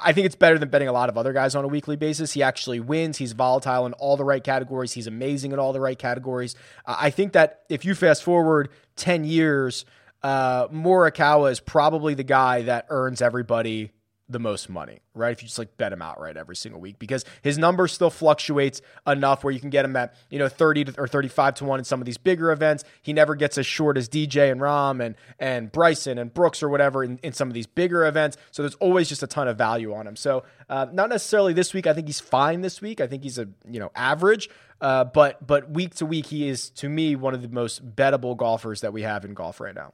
I 0.03 0.13
think 0.13 0.27
it's 0.27 0.35
better 0.35 0.59
than 0.59 0.71
betting 0.71 0.89
a 0.89 0.93
lot 0.93 1.09
of 1.09 1.17
other 1.17 1.33
guys 1.33 1.55
on 1.55 1.65
a 1.65 1.69
weekly 1.69 1.95
basis. 1.95 2.33
He 2.33 2.43
actually 2.43 2.81
wins. 2.81 3.19
He's 3.19 3.33
volatile 3.33 3.87
in 3.87 3.93
all 3.95 4.17
the 4.17 4.25
right 4.25 4.43
categories. 4.43 4.93
He's 4.93 5.07
amazing 5.07 5.53
in 5.53 5.59
all 5.59 5.73
the 5.73 5.81
right 5.81 5.99
categories. 5.99 6.57
I 6.85 7.11
think 7.11 7.33
that 7.33 7.63
if 7.69 7.85
you 7.85 7.95
fast 7.95 8.25
forward 8.25 8.71
10 8.97 9.25
years, 9.25 9.85
uh, 10.23 10.67
Morikawa 10.69 11.53
is 11.53 11.61
probably 11.61 12.15
the 12.15 12.25
guy 12.25 12.63
that 12.63 12.87
earns 12.89 13.23
everybody 13.23 13.93
the 14.28 14.38
most 14.38 14.71
money, 14.71 15.00
right? 15.14 15.33
If 15.33 15.43
you 15.43 15.49
just 15.49 15.59
like 15.59 15.76
bet 15.76 15.93
him 15.93 16.00
outright 16.00 16.37
every 16.37 16.57
single 16.57 16.81
week 16.81 16.99
because 16.99 17.25
his 17.43 17.59
number 17.59 17.87
still 17.87 18.09
fluctuates 18.09 18.81
enough 19.07 19.45
where 19.45 19.52
you 19.52 19.61
can 19.61 19.69
get 19.69 19.85
him 19.85 19.95
at, 19.97 20.14
you 20.31 20.38
know, 20.38 20.49
30 20.49 20.85
to, 20.87 21.00
or 21.00 21.07
35 21.07 21.57
to 21.57 21.64
1 21.64 21.78
in 21.81 21.85
some 21.85 22.00
of 22.00 22.07
these 22.07 22.16
bigger 22.16 22.50
events. 22.50 22.85
He 23.02 23.12
never 23.12 23.35
gets 23.35 23.59
as 23.59 23.66
short 23.66 23.99
as 23.99 24.09
DJ 24.09 24.50
and 24.50 24.61
Rahm 24.61 25.04
and 25.04 25.14
and 25.38 25.71
Bryson 25.71 26.16
and 26.16 26.33
Brooks 26.33 26.62
or 26.62 26.71
whatever 26.71 27.04
in, 27.04 27.19
in 27.23 27.35
some 27.35 27.49
of 27.49 27.54
these 27.54 27.66
bigger 27.66 28.07
events. 28.07 28.38
So 28.50 28.62
there's 28.62 28.76
always 28.76 29.11
just 29.11 29.23
a 29.23 29.26
ton 29.26 29.47
of 29.47 29.59
value 29.59 29.93
on 29.93 30.07
him. 30.07 30.16
So 30.16 30.45
uh, 30.71 30.87
not 30.90 31.11
necessarily 31.11 31.52
this 31.52 31.75
week. 31.75 31.87
I 31.87 31.93
think 31.93 32.07
he's 32.07 32.21
fine 32.21 32.62
this 32.62 32.81
week. 32.81 33.02
I 33.02 33.07
think 33.07 33.23
he's 33.25 33.38
a, 33.38 33.49
you 33.69 33.78
know, 33.78 33.90
average. 33.95 34.49
Uh, 34.81 35.04
but 35.04 35.47
but 35.47 35.71
week 35.71 35.95
to 35.97 36.07
week, 36.07 36.26
he 36.26 36.49
is 36.49 36.71
to 36.71 36.88
me 36.88 37.14
one 37.14 37.35
of 37.35 37.43
the 37.43 37.49
most 37.49 37.95
bettable 37.95 38.37
golfers 38.37 38.81
that 38.81 38.93
we 38.93 39.02
have 39.02 39.25
in 39.25 39.35
golf 39.35 39.61
right 39.61 39.75
now. 39.75 39.93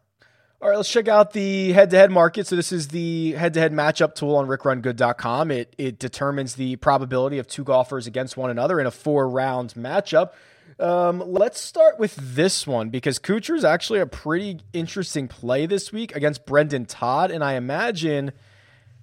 All 0.63 0.69
right, 0.69 0.77
let's 0.77 0.91
check 0.91 1.09
out 1.09 1.33
the 1.33 1.73
head-to-head 1.73 2.11
market. 2.11 2.47
So 2.47 2.55
this 2.55 2.71
is 2.71 2.89
the 2.89 3.33
head-to-head 3.33 3.73
matchup 3.73 4.15
tool 4.15 4.37
on 4.37 4.47
rickrungood.com. 4.47 5.51
It 5.51 5.75
it 5.79 5.99
determines 5.99 6.57
the 6.57 6.77
probability 6.77 7.39
of 7.39 7.47
two 7.47 7.65
golfers 7.65 8.07
against 8.07 8.37
one 8.37 8.51
another 8.51 8.79
in 8.79 8.87
a 8.87 8.91
four-round 8.91 9.73
matchup. 9.73 10.33
Um, 10.79 11.25
let's 11.27 11.59
start 11.63 11.99
with 11.99 12.15
this 12.17 12.67
one 12.67 12.91
because 12.91 13.19
Kuchar 13.19 13.57
is 13.57 13.65
actually 13.65 14.01
a 14.01 14.07
pretty 14.07 14.61
interesting 14.75 15.29
play 15.29 15.65
this 15.65 15.93
week 15.93 16.15
against 16.15 16.45
Brendon 16.45 16.85
Todd, 16.85 17.31
and 17.31 17.43
I 17.43 17.55
imagine 17.55 18.33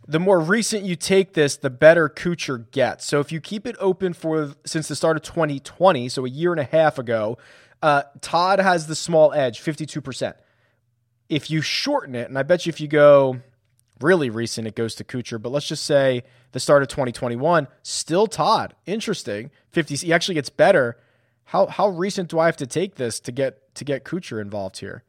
the 0.07 0.19
more 0.19 0.39
recent 0.39 0.83
you 0.83 0.95
take 0.95 1.33
this, 1.33 1.57
the 1.57 1.71
better 1.71 2.07
Kuchar 2.07 2.69
gets. 2.69 3.03
So 3.07 3.19
if 3.19 3.31
you 3.31 3.41
keep 3.41 3.65
it 3.65 3.75
open 3.79 4.13
for 4.13 4.53
since 4.63 4.87
the 4.89 4.95
start 4.95 5.17
of 5.17 5.23
2020, 5.23 6.07
so 6.09 6.23
a 6.23 6.29
year 6.29 6.51
and 6.51 6.59
a 6.59 6.65
half 6.65 6.99
ago, 6.99 7.39
uh, 7.81 8.03
Todd 8.21 8.59
has 8.59 8.85
the 8.85 8.95
small 8.95 9.33
edge, 9.33 9.59
52% 9.59 10.35
if 11.29 11.49
you 11.51 11.61
shorten 11.61 12.15
it, 12.15 12.29
and 12.29 12.37
I 12.37 12.43
bet 12.43 12.65
you 12.65 12.69
if 12.69 12.79
you 12.79 12.87
go 12.87 13.41
really 13.99 14.29
recent, 14.29 14.67
it 14.67 14.75
goes 14.75 14.95
to 14.95 15.03
Kuchar, 15.03 15.41
but 15.41 15.51
let's 15.51 15.67
just 15.67 15.83
say 15.83 16.23
the 16.51 16.59
start 16.59 16.81
of 16.81 16.87
2021, 16.87 17.67
still 17.83 18.27
Todd. 18.27 18.75
Interesting. 18.85 19.51
50 19.71 19.95
he 19.95 20.13
actually 20.13 20.35
gets 20.35 20.49
better. 20.49 20.97
How 21.45 21.67
how 21.67 21.89
recent 21.89 22.29
do 22.29 22.39
I 22.39 22.45
have 22.45 22.57
to 22.57 22.67
take 22.67 22.95
this 22.95 23.19
to 23.21 23.31
get 23.31 23.73
to 23.75 23.85
get 23.85 24.03
Kuchar 24.03 24.41
involved 24.41 24.79
here? 24.79 25.03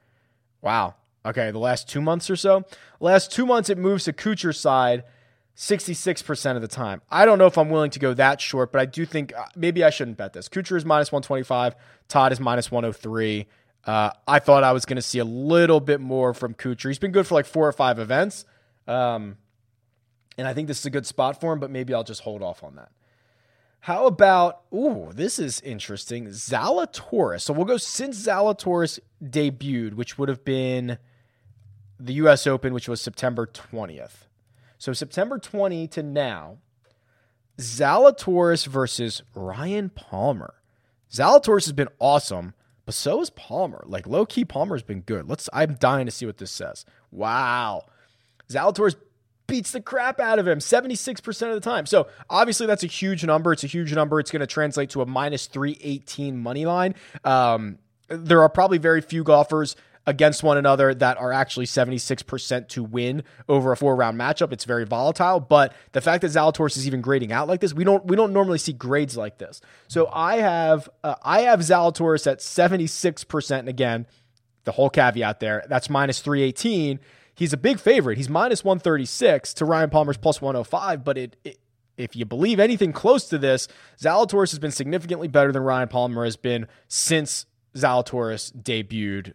Wow. 0.61 0.95
Okay, 1.27 1.51
the 1.51 1.59
last 1.59 1.89
two 1.89 2.01
months 2.01 2.31
or 2.31 2.37
so. 2.37 2.65
Last 3.01 3.33
two 3.33 3.45
months, 3.45 3.69
it 3.69 3.77
moves 3.77 4.05
to 4.05 4.13
Kuchar's 4.13 4.59
side 4.59 5.05
66% 5.57 6.55
of 6.55 6.63
the 6.63 6.69
time. 6.69 7.03
I 7.11 7.27
don't 7.27 7.37
know 7.39 7.47
if 7.47 7.59
I'm 7.59 7.69
willing 7.69 7.91
to 7.91 7.99
go 7.99 8.15
that 8.15 8.41
short, 8.41 8.71
but 8.71 8.81
I 8.81 8.87
do 8.87 9.05
think 9.05 9.35
uh, 9.37 9.47
maybe 9.57 9.83
I 9.83 9.91
shouldn't 9.91 10.17
bet 10.17 10.33
this. 10.33 10.49
Kuchar 10.49 10.77
is 10.77 10.85
minus 10.85 11.11
125, 11.11 11.75
Todd 12.07 12.33
is 12.33 12.39
minus 12.39 12.71
103. 12.71 13.47
Uh, 13.85 14.11
I 14.27 14.39
thought 14.39 14.65
I 14.65 14.73
was 14.73 14.85
going 14.85 14.97
to 14.97 15.03
see 15.03 15.19
a 15.19 15.25
little 15.25 15.81
bit 15.81 16.01
more 16.01 16.35
from 16.35 16.55
Kuchar. 16.55 16.89
He's 16.89 16.99
been 16.99 17.13
good 17.13 17.27
for 17.27 17.35
like 17.35 17.47
four 17.47 17.67
or 17.67 17.73
five 17.73 17.99
events. 17.99 18.45
Um, 18.87 19.39
and 20.37 20.47
I 20.47 20.55
think 20.55 20.69
this 20.69 20.81
is 20.81 20.87
a 20.87 20.91
good 20.91 21.07
spot 21.07 21.41
for 21.41 21.53
him, 21.53 21.59
but 21.59 21.71
maybe 21.71 21.95
I'll 21.95 22.05
just 22.05 22.23
hold 22.23 22.43
off 22.43 22.63
on 22.63 22.77
that. 22.77 22.91
How 23.81 24.07
about, 24.07 24.63
ooh, 24.75 25.11
this 25.15 25.39
is 25.39 25.61
interesting. 25.61 26.27
Zalatoris. 26.27 27.43
So 27.43 27.53
we'll 27.53 27.65
go 27.65 27.77
since 27.77 28.27
Zalatoris 28.27 28.99
debuted, 29.23 29.95
which 29.95 30.19
would 30.19 30.29
have 30.29 30.45
been 30.45 30.99
the 31.99 32.15
US 32.15 32.47
Open, 32.47 32.75
which 32.75 32.89
was 32.89 33.01
September 33.01 33.47
20th. 33.47 34.27
So 34.79 34.93
September 34.93 35.39
20 35.39 35.89
to 35.89 36.03
now, 36.03 36.59
Zalatoris 37.59 38.67
versus 38.67 39.23
Ryan 39.35 39.91
Palmer. 39.91 40.55
Zalatoris 41.11 41.65
has 41.65 41.73
been 41.73 41.89
awesome, 41.99 42.55
but 42.89 42.95
so 42.95 43.19
has 43.19 43.29
Palmer. 43.29 43.85
Like 43.87 44.07
low 44.07 44.25
key, 44.25 44.47
Palmer's 44.47 44.83
been 44.83 45.03
good. 45.03 45.29
Let's. 45.29 45.47
I'm 45.53 45.75
dying 45.75 46.07
to 46.07 46.11
see 46.11 46.25
what 46.25 46.39
this 46.39 46.51
says. 46.51 46.87
Wow, 47.11 47.85
Zalatoris 48.49 48.97
beats 49.47 49.73
the 49.73 49.83
crap 49.83 50.19
out 50.19 50.39
of 50.39 50.49
him 50.49 50.59
76% 50.59 51.49
of 51.49 51.55
the 51.55 51.61
time. 51.61 51.85
So 51.85 52.09
obviously 52.31 52.67
that's 52.67 52.83
a 52.83 52.87
huge 52.87 53.23
number. 53.27 53.53
It's 53.53 53.63
a 53.63 53.67
huge 53.67 53.93
number. 53.93 54.19
It's 54.21 54.31
going 54.31 54.41
to 54.41 54.47
translate 54.47 54.89
to 54.91 55.03
a 55.03 55.07
minus 55.07 55.49
318 55.49 56.39
money 56.39 56.65
line. 56.65 56.95
Um, 57.25 57.77
there 58.09 58.41
are 58.41 58.49
probably 58.49 58.79
very 58.79 59.03
few 59.03 59.23
golfers 59.23 59.77
against 60.09 60.43
one 60.43 60.57
another 60.57 60.95
that 60.95 61.19
are 61.19 61.35
actually 61.35 61.67
76% 61.67 62.69
to 62.69 62.83
win 62.83 63.23
over 63.47 63.73
a 63.73 63.77
four 63.77 63.95
round 63.95 64.19
matchup. 64.19 64.53
It's 64.55 64.65
very 64.65 64.87
volatile, 64.87 65.39
but 65.39 65.75
the 65.93 66.01
fact 66.01 66.23
that 66.23 66.29
Zalatoris 66.29 66.79
is 66.79 66.87
even 66.87 67.03
grading 67.03 67.31
out 67.31 67.47
like 67.47 67.61
this, 67.61 67.75
we 67.75 67.85
don't 67.85 68.07
we 68.07 68.17
don't 68.17 68.33
normally 68.33 68.57
see 68.57 68.73
grades 68.73 69.19
like 69.19 69.37
this. 69.37 69.61
So 69.87 70.09
I 70.11 70.37
have 70.37 70.89
uh, 71.05 71.17
I 71.23 71.43
have 71.43 71.61
Zalatoris 71.61 72.27
at 72.27 72.39
76% 72.39 73.59
and 73.59 73.69
again, 73.69 74.07
the 74.65 74.73
whole 74.73 74.89
caveat 74.89 75.41
there, 75.41 75.63
that's 75.69 75.91
minus 75.91 76.21
318. 76.21 77.01
He's 77.35 77.53
a 77.53 77.59
big 77.59 77.79
favorite. 77.79 78.17
He's 78.17 78.31
minus 78.31 78.65
136 78.65 79.53
to 79.55 79.67
Ryan 79.67 79.91
Palmer's 79.91 80.17
plus 80.17 80.41
105, 80.41 81.05
but 81.05 81.19
it, 81.19 81.37
it 81.45 81.59
if 81.99 82.17
you 82.17 82.25
believe 82.25 82.59
anything 82.59 82.95
close 82.95 83.29
to 83.29 83.37
this, 83.37 83.69
Zalatoris 84.01 84.53
has 84.53 84.59
been 84.59 84.71
significantly 84.71 85.29
better 85.29 85.53
than 85.53 85.63
Ryan 85.63 85.89
Palmer 85.89 86.25
has 86.25 86.37
been 86.37 86.67
since 86.87 87.45
Zalatoris 87.77 88.57
debuted 88.57 89.35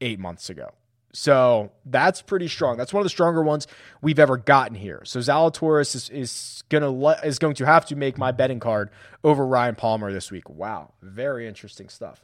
eight 0.00 0.18
months 0.18 0.50
ago. 0.50 0.70
So 1.12 1.72
that's 1.86 2.20
pretty 2.20 2.46
strong. 2.46 2.76
That's 2.76 2.92
one 2.92 3.00
of 3.00 3.04
the 3.04 3.10
stronger 3.10 3.42
ones 3.42 3.66
we've 4.02 4.18
ever 4.18 4.36
gotten 4.36 4.74
here. 4.74 5.00
So 5.04 5.18
Zalatoris 5.18 5.94
is, 5.94 6.10
is 6.10 6.62
gonna 6.68 6.90
le- 6.90 7.18
is 7.24 7.38
going 7.38 7.54
to 7.54 7.64
have 7.64 7.86
to 7.86 7.96
make 7.96 8.18
my 8.18 8.32
betting 8.32 8.60
card 8.60 8.90
over 9.24 9.46
Ryan 9.46 9.76
Palmer 9.76 10.12
this 10.12 10.30
week. 10.30 10.50
Wow, 10.50 10.92
very 11.00 11.48
interesting 11.48 11.88
stuff. 11.88 12.22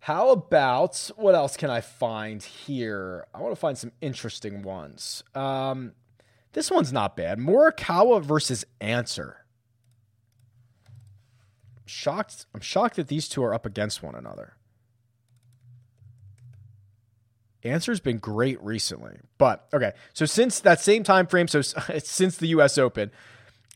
How 0.00 0.30
about 0.30 1.10
what 1.16 1.34
else 1.34 1.56
can 1.56 1.70
I 1.70 1.80
find 1.80 2.42
here? 2.42 3.26
I 3.34 3.40
want 3.40 3.52
to 3.52 3.60
find 3.60 3.76
some 3.78 3.92
interesting 4.00 4.62
ones. 4.62 5.22
Um, 5.34 5.92
this 6.52 6.70
one's 6.70 6.92
not 6.92 7.16
bad. 7.16 7.38
Morikawa 7.38 8.22
versus 8.22 8.64
Ancer. 8.80 9.44
Shocked. 11.86 12.46
I'm 12.54 12.60
shocked 12.60 12.96
that 12.96 13.08
these 13.08 13.28
two 13.28 13.42
are 13.44 13.54
up 13.54 13.66
against 13.66 14.02
one 14.02 14.14
another. 14.14 14.54
Ancer's 17.68 18.00
been 18.00 18.18
great 18.18 18.62
recently. 18.62 19.16
But 19.38 19.66
okay, 19.72 19.92
so 20.12 20.26
since 20.26 20.60
that 20.60 20.80
same 20.80 21.02
time 21.02 21.26
frame, 21.26 21.48
so 21.48 21.62
since 21.98 22.36
the 22.36 22.48
US 22.48 22.78
Open, 22.78 23.10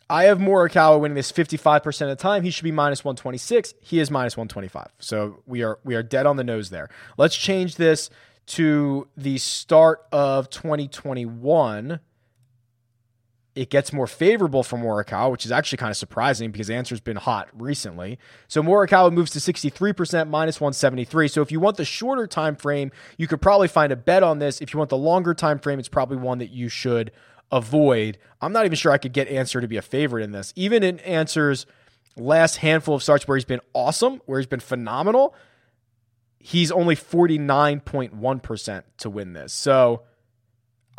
I 0.09 0.25
have 0.25 0.39
Morikawa 0.39 0.99
winning 1.01 1.15
this 1.15 1.31
55% 1.31 1.87
of 2.03 2.09
the 2.09 2.17
time. 2.17 2.43
He 2.43 2.51
should 2.51 2.65
be 2.65 2.73
minus 2.73 3.05
126. 3.05 3.75
He 3.81 4.01
is 4.01 4.11
minus 4.11 4.37
125. 4.37 4.89
So 4.99 5.43
we 5.47 5.63
are 5.63 5.79
we 5.85 5.95
are 5.95 6.03
dead 6.03 6.27
on 6.27 6.37
the 6.37 6.45
nose 6.45 6.71
there. 6.71 6.91
Let's 7.17 7.37
change 7.37 7.77
this 7.77 8.11
to 8.47 9.07
the 9.17 9.39
start 9.39 10.05
of 10.11 10.51
2021 10.51 12.01
it 13.55 13.69
gets 13.69 13.93
more 13.93 14.07
favorable 14.07 14.63
for 14.63 14.79
Morikawa, 14.79 15.31
which 15.31 15.45
is 15.45 15.51
actually 15.51 15.79
kind 15.79 15.91
of 15.91 15.97
surprising 15.97 16.53
because 16.53 16.71
Ancer's 16.71 17.01
been 17.01 17.17
hot 17.17 17.49
recently. 17.53 18.19
So 18.47 18.63
Morikawa 18.63 19.13
moves 19.13 19.33
to 19.33 19.39
63% 19.39 20.29
minus 20.29 20.61
173. 20.61 21.29
So 21.29 21.43
if 21.43 21.51
you 21.51 21.59
want 21.59 21.77
the 21.77 21.85
shorter 21.85 22.27
time 22.27 22.55
frame, 22.55 22.93
you 23.17 23.27
could 23.27 23.43
probably 23.43 23.69
find 23.69 23.93
a 23.93 23.97
bet 23.97 24.23
on 24.23 24.39
this. 24.39 24.61
If 24.61 24.73
you 24.73 24.79
want 24.79 24.91
the 24.91 24.97
longer 24.97 25.35
time 25.35 25.59
frame, 25.59 25.81
it's 25.81 25.89
probably 25.89 26.17
one 26.17 26.39
that 26.39 26.51
you 26.51 26.69
should 26.69 27.11
avoid. 27.51 28.19
I'm 28.41 28.53
not 28.53 28.67
even 28.67 28.77
sure 28.77 28.93
I 28.93 28.99
could 28.99 29.13
get 29.13 29.27
Ancer 29.29 29.61
to 29.61 29.69
be 29.69 29.77
a 29.77 29.83
favorite 29.83 30.23
in 30.23 30.31
this. 30.31 30.53
Even 30.55 30.85
in 30.85 31.01
Ancer's 31.01 31.67
last 32.17 32.57
handful 32.57 32.95
of 32.95 33.03
starts 33.03 33.27
where 33.27 33.37
he's 33.37 33.45
been 33.45 33.61
awesome, 33.75 34.21
where 34.27 34.39
he's 34.39 34.47
been 34.47 34.61
phenomenal, 34.61 35.35
he's 36.39 36.71
only 36.71 36.95
49.1% 36.95 38.83
to 38.99 39.11
win 39.11 39.33
this. 39.33 39.53
So 39.53 40.03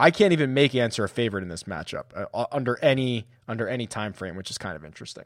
I 0.01 0.09
can't 0.09 0.33
even 0.33 0.53
make 0.55 0.73
Ancer 0.73 1.03
a 1.03 1.09
favorite 1.09 1.43
in 1.43 1.49
this 1.49 1.63
matchup 1.63 2.05
uh, 2.15 2.25
uh, 2.33 2.45
under 2.51 2.79
any 2.83 3.27
under 3.47 3.67
any 3.67 3.85
time 3.85 4.13
frame, 4.13 4.35
which 4.35 4.49
is 4.49 4.57
kind 4.57 4.75
of 4.75 4.83
interesting. 4.83 5.25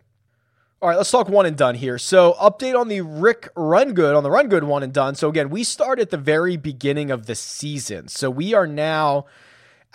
All 0.81 0.89
right, 0.89 0.97
let's 0.97 1.09
talk 1.09 1.29
one 1.29 1.45
and 1.45 1.55
done 1.55 1.75
here. 1.75 1.97
So, 1.97 2.33
update 2.33 2.77
on 2.77 2.89
the 2.89 2.99
Rick 2.99 3.47
Run 3.55 3.93
Good 3.93 4.13
on 4.13 4.23
the 4.23 4.29
Run 4.29 4.49
Good 4.49 4.65
one 4.65 4.83
and 4.83 4.91
done. 4.91 5.15
So 5.15 5.29
again, 5.29 5.49
we 5.49 5.63
start 5.63 5.99
at 5.99 6.09
the 6.09 6.17
very 6.17 6.57
beginning 6.57 7.09
of 7.09 7.25
the 7.25 7.35
season. 7.35 8.09
So 8.09 8.29
we 8.29 8.53
are 8.53 8.67
now 8.67 9.25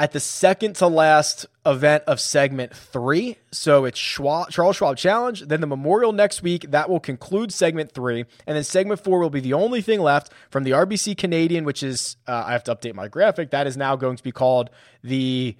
at 0.01 0.13
the 0.13 0.19
second 0.19 0.77
to 0.77 0.87
last 0.87 1.45
event 1.67 2.03
of 2.07 2.19
segment 2.19 2.75
three. 2.75 3.37
So 3.53 3.85
it's 3.85 3.99
Schwab, 3.99 4.49
Charles 4.49 4.77
Schwab 4.77 4.97
Challenge, 4.97 5.43
then 5.43 5.61
the 5.61 5.67
Memorial 5.67 6.13
next 6.13 6.43
week. 6.43 6.71
That 6.71 6.89
will 6.89 7.01
conclude 7.01 7.53
segment 7.53 7.93
three. 7.93 8.25
And 8.47 8.57
then 8.57 8.65
segment 8.65 9.05
four 9.05 9.19
will 9.19 9.29
be 9.29 9.41
the 9.41 9.53
only 9.53 9.83
thing 9.83 10.01
left 10.01 10.33
from 10.49 10.65
the 10.65 10.71
RBC 10.71 11.19
Canadian, 11.19 11.67
which 11.67 11.83
is, 11.83 12.17
uh, 12.27 12.45
I 12.47 12.53
have 12.53 12.65
to 12.65 12.75
update 12.75 12.95
my 12.95 13.09
graphic. 13.09 13.51
That 13.51 13.67
is 13.67 13.77
now 13.77 13.95
going 13.95 14.17
to 14.17 14.23
be 14.23 14.33
called 14.33 14.71
the 15.05 15.55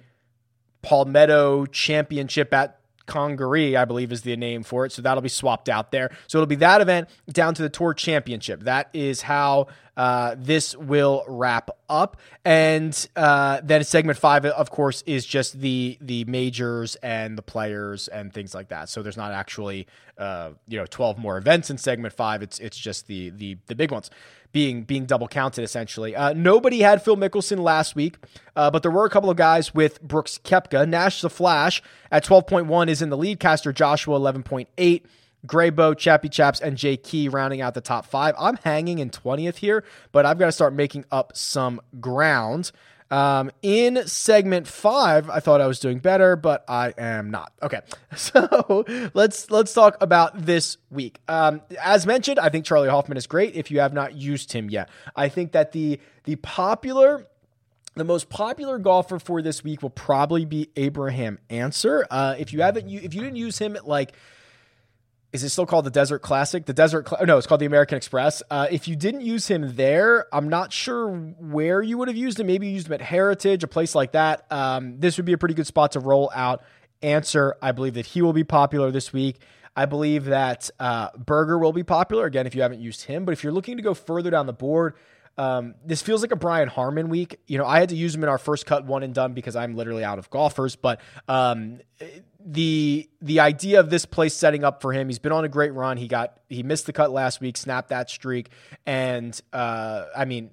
Palmetto 0.81 1.67
Championship 1.67 2.51
at 2.51 2.79
Congaree, 3.05 3.75
I 3.75 3.85
believe 3.85 4.11
is 4.11 4.23
the 4.23 4.35
name 4.35 4.63
for 4.63 4.85
it. 4.85 4.91
So 4.91 5.03
that'll 5.03 5.21
be 5.21 5.29
swapped 5.29 5.69
out 5.69 5.91
there. 5.91 6.09
So 6.25 6.39
it'll 6.39 6.47
be 6.47 6.55
that 6.55 6.81
event 6.81 7.09
down 7.29 7.53
to 7.55 7.61
the 7.61 7.69
Tour 7.69 7.93
Championship. 7.93 8.63
That 8.63 8.89
is 8.93 9.21
how 9.21 9.67
uh, 9.97 10.35
this 10.37 10.75
will 10.75 11.23
wrap 11.27 11.69
up. 11.89 12.17
And 12.45 13.07
uh, 13.15 13.61
then 13.63 13.83
segment 13.83 14.17
five, 14.17 14.45
of 14.45 14.71
course, 14.71 15.03
is 15.05 15.25
just 15.25 15.59
the 15.59 15.97
the 16.01 16.25
majors 16.25 16.95
and 16.97 17.37
the 17.37 17.41
players 17.41 18.07
and 18.07 18.33
things 18.33 18.55
like 18.55 18.69
that. 18.69 18.89
So 18.89 19.03
there's 19.03 19.17
not 19.17 19.31
actually 19.31 19.87
uh, 20.17 20.51
you 20.67 20.77
know 20.77 20.85
12 20.85 21.17
more 21.17 21.37
events 21.37 21.69
in 21.69 21.77
segment 21.77 22.13
five. 22.13 22.41
It's 22.41 22.59
it's 22.59 22.77
just 22.77 23.07
the 23.07 23.29
the 23.31 23.57
the 23.67 23.75
big 23.75 23.91
ones 23.91 24.09
being 24.51 24.83
being 24.83 25.05
double 25.05 25.27
counted 25.27 25.63
essentially. 25.63 26.15
Uh, 26.15 26.33
nobody 26.33 26.81
had 26.81 27.03
Phil 27.03 27.17
Mickelson 27.17 27.59
last 27.59 27.95
week, 27.95 28.17
uh, 28.55 28.71
but 28.71 28.81
there 28.81 28.91
were 28.91 29.05
a 29.05 29.09
couple 29.09 29.29
of 29.29 29.37
guys 29.37 29.73
with 29.73 30.01
Brooks 30.01 30.39
Koepka. 30.43 30.87
Nash 30.87 31.21
the 31.21 31.29
Flash 31.29 31.81
at 32.11 32.25
12.1 32.25 32.87
is 32.87 33.01
in 33.01 33.09
the 33.09 33.17
lead. 33.17 33.39
Caster 33.39 33.71
Joshua 33.71 34.19
11.8. 34.19 35.03
Graybo, 35.45 35.97
Chappy 35.97 36.29
Chaps, 36.29 36.59
and 36.59 36.77
Jay 36.77 36.97
Key 36.97 37.29
rounding 37.29 37.61
out 37.61 37.73
the 37.73 37.81
top 37.81 38.05
five. 38.05 38.35
I'm 38.37 38.57
hanging 38.57 38.99
in 38.99 39.09
20th 39.09 39.57
here, 39.57 39.83
but 40.11 40.25
I've 40.25 40.37
got 40.37 40.47
to 40.47 40.51
start 40.51 40.73
making 40.73 41.05
up 41.11 41.35
some 41.35 41.81
ground. 41.99 42.71
Um, 43.11 43.51
in 43.61 44.07
segment 44.07 44.67
five, 44.67 45.29
I 45.29 45.41
thought 45.41 45.59
I 45.59 45.67
was 45.67 45.79
doing 45.79 45.99
better, 45.99 46.37
but 46.37 46.63
I 46.69 46.93
am 46.97 47.29
not. 47.29 47.51
Okay, 47.61 47.81
so 48.15 48.85
let's 49.13 49.51
let's 49.51 49.73
talk 49.73 49.97
about 49.99 50.45
this 50.45 50.77
week. 50.89 51.19
Um, 51.27 51.61
as 51.83 52.07
mentioned, 52.07 52.39
I 52.39 52.47
think 52.47 52.63
Charley 52.63 52.87
Hoffman 52.87 53.17
is 53.17 53.27
great. 53.27 53.55
If 53.55 53.69
you 53.69 53.81
have 53.81 53.91
not 53.93 54.15
used 54.15 54.53
him 54.53 54.69
yet, 54.69 54.87
I 55.13 55.27
think 55.27 55.51
that 55.51 55.73
the 55.73 55.99
the 56.23 56.37
popular 56.37 57.27
the 57.95 58.05
most 58.05 58.29
popular 58.29 58.79
golfer 58.79 59.19
for 59.19 59.41
this 59.41 59.61
week 59.61 59.81
will 59.81 59.89
probably 59.89 60.45
be 60.45 60.69
Abraham 60.77 61.37
Ancer. 61.49 62.07
Uh, 62.09 62.35
if 62.39 62.53
you 62.53 62.61
haven't, 62.61 62.89
if 62.89 63.13
you 63.13 63.21
didn't 63.21 63.35
use 63.35 63.57
him 63.57 63.77
like 63.83 64.13
is 65.33 65.43
it 65.43 65.49
still 65.49 65.65
called 65.65 65.85
the 65.85 65.91
Desert 65.91 66.19
Classic? 66.19 66.65
The 66.65 66.73
Desert, 66.73 67.07
Cl- 67.07 67.25
no, 67.25 67.37
it's 67.37 67.47
called 67.47 67.61
the 67.61 67.65
American 67.65 67.95
Express. 67.95 68.43
Uh, 68.49 68.67
if 68.69 68.87
you 68.87 68.95
didn't 68.95 69.21
use 69.21 69.47
him 69.47 69.75
there, 69.75 70.27
I'm 70.33 70.49
not 70.49 70.73
sure 70.73 71.09
where 71.09 71.81
you 71.81 71.97
would 71.97 72.07
have 72.09 72.17
used 72.17 72.39
him. 72.39 72.47
Maybe 72.47 72.67
you 72.67 72.73
used 72.73 72.87
him 72.87 72.93
at 72.93 73.01
Heritage, 73.01 73.63
a 73.63 73.67
place 73.67 73.95
like 73.95 74.11
that. 74.11 74.45
Um, 74.51 74.99
this 74.99 75.17
would 75.17 75.25
be 75.25 75.33
a 75.33 75.37
pretty 75.37 75.55
good 75.55 75.67
spot 75.67 75.93
to 75.93 75.99
roll 75.99 76.31
out. 76.35 76.63
Ancer. 77.01 77.55
I 77.61 77.71
believe 77.71 77.95
that 77.95 78.05
he 78.05 78.21
will 78.21 78.33
be 78.33 78.43
popular 78.43 78.91
this 78.91 79.11
week. 79.11 79.39
I 79.75 79.85
believe 79.85 80.25
that 80.25 80.69
uh, 80.79 81.09
Berger 81.17 81.57
will 81.57 81.73
be 81.73 81.83
popular 81.83 82.25
again 82.25 82.45
if 82.45 82.53
you 82.53 82.61
haven't 82.61 82.81
used 82.81 83.05
him. 83.05 83.25
But 83.25 83.31
if 83.31 83.43
you're 83.43 83.53
looking 83.53 83.77
to 83.77 83.83
go 83.83 83.93
further 83.93 84.29
down 84.29 84.45
the 84.45 84.53
board, 84.53 84.95
um, 85.37 85.75
this 85.85 86.01
feels 86.01 86.21
like 86.21 86.31
a 86.31 86.35
Brian 86.35 86.67
Harman 86.67 87.09
week. 87.09 87.39
You 87.47 87.57
know, 87.57 87.65
I 87.65 87.79
had 87.79 87.89
to 87.89 87.95
use 87.95 88.13
him 88.13 88.23
in 88.23 88.29
our 88.29 88.37
first 88.37 88.65
cut 88.65 88.85
one 88.85 89.01
and 89.01 89.13
done 89.13 89.33
because 89.33 89.55
I'm 89.55 89.75
literally 89.75 90.03
out 90.03 90.19
of 90.19 90.29
golfers. 90.29 90.75
But 90.75 90.99
um, 91.27 91.79
the 92.45 93.09
the 93.21 93.39
idea 93.39 93.79
of 93.79 93.89
this 93.89 94.05
place 94.05 94.33
setting 94.33 94.63
up 94.63 94.81
for 94.81 94.93
him, 94.93 95.07
he's 95.07 95.19
been 95.19 95.31
on 95.31 95.45
a 95.45 95.49
great 95.49 95.73
run. 95.73 95.97
He 95.97 96.07
got 96.07 96.39
he 96.49 96.63
missed 96.63 96.85
the 96.85 96.93
cut 96.93 97.11
last 97.11 97.41
week, 97.41 97.57
snapped 97.57 97.89
that 97.89 98.09
streak, 98.09 98.49
and 98.85 99.39
uh, 99.53 100.05
I 100.15 100.25
mean, 100.25 100.51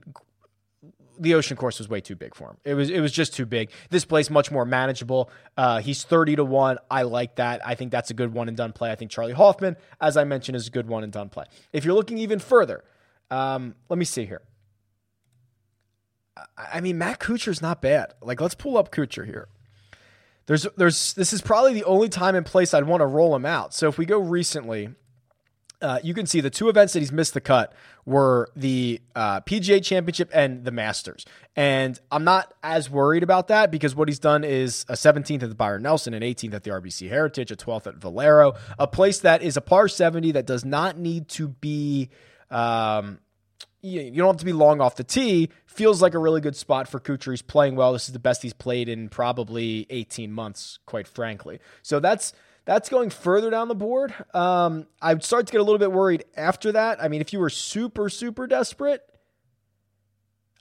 the 1.19 1.35
ocean 1.35 1.57
course 1.57 1.79
was 1.79 1.89
way 1.89 2.01
too 2.01 2.17
big 2.17 2.35
for 2.35 2.51
him. 2.51 2.57
It 2.65 2.75
was 2.75 2.91
it 2.91 3.01
was 3.01 3.13
just 3.13 3.35
too 3.35 3.47
big. 3.47 3.71
This 3.91 4.05
place 4.05 4.31
much 4.31 4.51
more 4.51 4.65
manageable. 4.65 5.31
Uh, 5.57 5.81
he's 5.81 6.05
thirty 6.05 6.37
to 6.37 6.45
one. 6.45 6.79
I 6.91 7.03
like 7.03 7.37
that. 7.37 7.67
I 7.67 7.75
think 7.75 7.91
that's 7.91 8.11
a 8.11 8.15
good 8.15 8.33
one 8.33 8.49
and 8.49 8.57
done 8.57 8.73
play. 8.73 8.91
I 8.91 8.95
think 8.95 9.11
Charley 9.11 9.33
Hoffman, 9.33 9.77
as 10.01 10.17
I 10.17 10.25
mentioned, 10.25 10.57
is 10.57 10.67
a 10.67 10.71
good 10.71 10.89
one 10.89 11.05
and 11.05 11.13
done 11.13 11.29
play. 11.29 11.45
If 11.73 11.85
you're 11.85 11.95
looking 11.95 12.19
even 12.19 12.39
further, 12.39 12.85
um, 13.31 13.75
let 13.89 13.99
me 13.99 14.05
see 14.05 14.27
here. 14.27 14.43
I 16.57 16.81
mean, 16.81 16.99
Matt 16.99 17.19
Kuchar's 17.19 17.61
not 17.61 17.83
bad. 17.83 18.15
Like, 18.23 18.41
let's 18.41 18.55
pull 18.55 18.79
up 18.79 18.93
Kuchar 18.93 19.27
here. 19.27 19.49
There's, 20.49 20.67
there's, 20.79 21.13
this 21.13 21.35
is 21.35 21.43
probably 21.43 21.75
the 21.75 21.85
only 21.85 22.09
time 22.09 22.35
and 22.35 22.45
place 22.45 22.73
I'd 22.73 22.85
want 22.85 23.03
to 23.03 23.07
roll 23.07 23.37
him 23.37 23.45
out. 23.45 23.75
So 23.75 23.87
if 23.87 23.99
we 23.99 24.07
go 24.07 24.19
recently, 24.19 24.89
uh, 25.83 25.99
you 26.03 26.15
can 26.15 26.25
see 26.25 26.41
the 26.41 26.49
two 26.49 26.71
events 26.71 26.95
that 26.95 27.01
he's 27.01 27.13
missed 27.13 27.35
the 27.35 27.41
cut 27.43 27.75
were 28.07 28.49
the 28.57 28.99
uh, 29.15 29.43
PGA 29.43 29.85
Championship 29.85 30.31
and 30.33 30.65
the 30.65 30.71
Masters. 30.71 31.27
And 31.55 32.01
I'm 32.11 32.25
not 32.25 32.55
as 32.63 32.89
worried 32.89 33.23
about 33.23 33.49
that 33.49 33.71
because 33.71 33.95
what 33.95 34.09
he's 34.09 34.19
done 34.19 34.43
is 34.43 34.87
a 34.89 34.95
17th 34.95 35.43
at 35.43 35.51
the 35.51 35.55
Byron 35.55 35.83
Nelson, 35.83 36.15
an 36.15 36.23
18th 36.23 36.55
at 36.55 36.63
the 36.63 36.71
RBC 36.71 37.11
Heritage, 37.11 37.51
a 37.51 37.57
12th 37.57 37.87
at 37.87 37.97
Valero, 37.97 38.55
a 38.79 38.87
place 38.87 39.21
that 39.21 39.43
is 39.43 39.59
a 39.59 39.61
par 39.61 39.87
70 39.87 40.33
that 40.33 40.47
does 40.47 40.65
not 40.65 40.97
need 40.97 41.29
to 41.29 41.49
be. 41.49 42.09
Um, 42.51 43.19
you 43.81 44.11
don't 44.11 44.29
have 44.29 44.37
to 44.39 44.45
be 44.45 44.53
long 44.53 44.81
off 44.81 44.97
the 44.97 45.05
tee. 45.05 45.51
Feels 45.67 46.03
like 46.03 46.15
a 46.15 46.19
really 46.19 46.41
good 46.41 46.57
spot 46.57 46.89
for 46.89 46.99
Kuchar. 46.99 47.31
He's 47.31 47.43
playing 47.43 47.77
well. 47.77 47.93
This 47.93 48.09
is 48.09 48.13
the 48.13 48.19
best 48.19 48.43
he's 48.43 48.53
played 48.53 48.89
in 48.89 49.09
probably 49.09 49.87
18 49.91 50.33
months, 50.33 50.79
quite 50.87 51.07
frankly. 51.07 51.61
So 51.83 52.01
that's 52.01 52.33
that's 52.65 52.89
going 52.89 53.11
further 53.11 53.51
down 53.51 53.69
the 53.69 53.75
board. 53.75 54.13
Um, 54.35 54.87
I 55.01 55.15
would 55.15 55.25
start 55.25 55.47
to 55.47 55.53
get 55.53 55.61
a 55.61 55.65
little 55.65 55.79
bit 55.79 55.91
worried 55.91 56.25
after 56.37 56.73
that. 56.73 57.03
I 57.03 57.09
mean, 57.09 57.21
if 57.21 57.33
you 57.33 57.39
were 57.39 57.49
super, 57.49 58.11
super 58.11 58.47
desperate, 58.47 59.03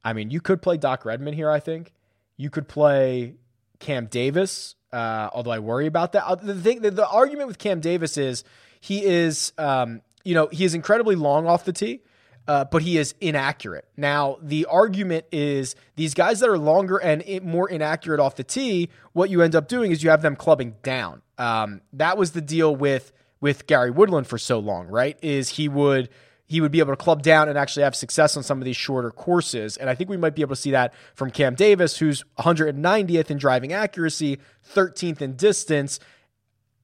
I 0.05 0.13
mean, 0.13 0.31
you 0.31 0.39
could 0.39 0.61
play 0.61 0.77
Doc 0.77 1.03
Redman 1.03 1.33
here, 1.33 1.51
I 1.51 1.59
think. 1.59 1.93
You 2.37 2.49
could 2.49 2.69
play 2.69 3.35
Cam 3.79 4.05
Davis, 4.05 4.75
uh, 4.93 5.29
although 5.33 5.51
I 5.51 5.59
worry 5.59 5.85
about 5.85 6.13
that. 6.13 6.23
Uh, 6.25 6.35
the, 6.35 6.55
thing, 6.55 6.81
the, 6.81 6.91
the, 6.91 7.07
argument 7.07 7.47
with 7.47 7.57
Cam 7.57 7.81
Davis 7.81 8.17
is 8.17 8.45
he 8.79 9.03
is, 9.03 9.51
um, 9.57 10.01
you 10.23 10.33
know, 10.33 10.47
he 10.47 10.63
is 10.63 10.73
incredibly 10.73 11.15
long 11.15 11.45
off 11.45 11.65
the 11.65 11.73
tee. 11.73 12.03
Uh, 12.47 12.63
but 12.63 12.81
he 12.81 12.97
is 12.97 13.13
inaccurate. 13.19 13.85
Now, 13.97 14.37
the 14.41 14.65
argument 14.65 15.25
is 15.33 15.75
these 15.97 16.13
guys 16.13 16.39
that 16.39 16.49
are 16.49 16.57
longer 16.57 16.97
and 16.97 17.43
more 17.43 17.69
inaccurate 17.69 18.21
off 18.21 18.37
the 18.37 18.43
tee, 18.43 18.89
what 19.11 19.29
you 19.29 19.41
end 19.41 19.53
up 19.53 19.67
doing 19.67 19.91
is 19.91 20.01
you 20.01 20.09
have 20.09 20.21
them 20.21 20.37
clubbing 20.37 20.75
down. 20.81 21.21
Um, 21.37 21.81
that 21.93 22.17
was 22.17 22.31
the 22.31 22.41
deal 22.41 22.75
with 22.75 23.11
with 23.39 23.67
Gary 23.67 23.91
Woodland 23.91 24.27
for 24.27 24.37
so 24.37 24.59
long, 24.59 24.87
right? 24.87 25.17
Is 25.21 25.49
he 25.49 25.67
would 25.67 26.09
he 26.47 26.61
would 26.61 26.71
be 26.71 26.79
able 26.79 26.93
to 26.93 26.97
club 26.97 27.21
down 27.21 27.49
and 27.49 27.57
actually 27.57 27.83
have 27.83 27.95
success 27.95 28.37
on 28.37 28.43
some 28.43 28.59
of 28.59 28.65
these 28.65 28.77
shorter 28.77 29.11
courses. 29.11 29.75
And 29.75 29.89
I 29.89 29.95
think 29.95 30.09
we 30.09 30.15
might 30.15 30.33
be 30.33 30.41
able 30.41 30.55
to 30.55 30.61
see 30.61 30.71
that 30.71 30.93
from 31.13 31.29
Cam 31.29 31.55
Davis, 31.55 31.97
who's 31.97 32.23
190th 32.39 33.29
in 33.29 33.37
driving 33.37 33.73
accuracy, 33.73 34.39
13th 34.73 35.21
in 35.21 35.35
distance. 35.35 35.99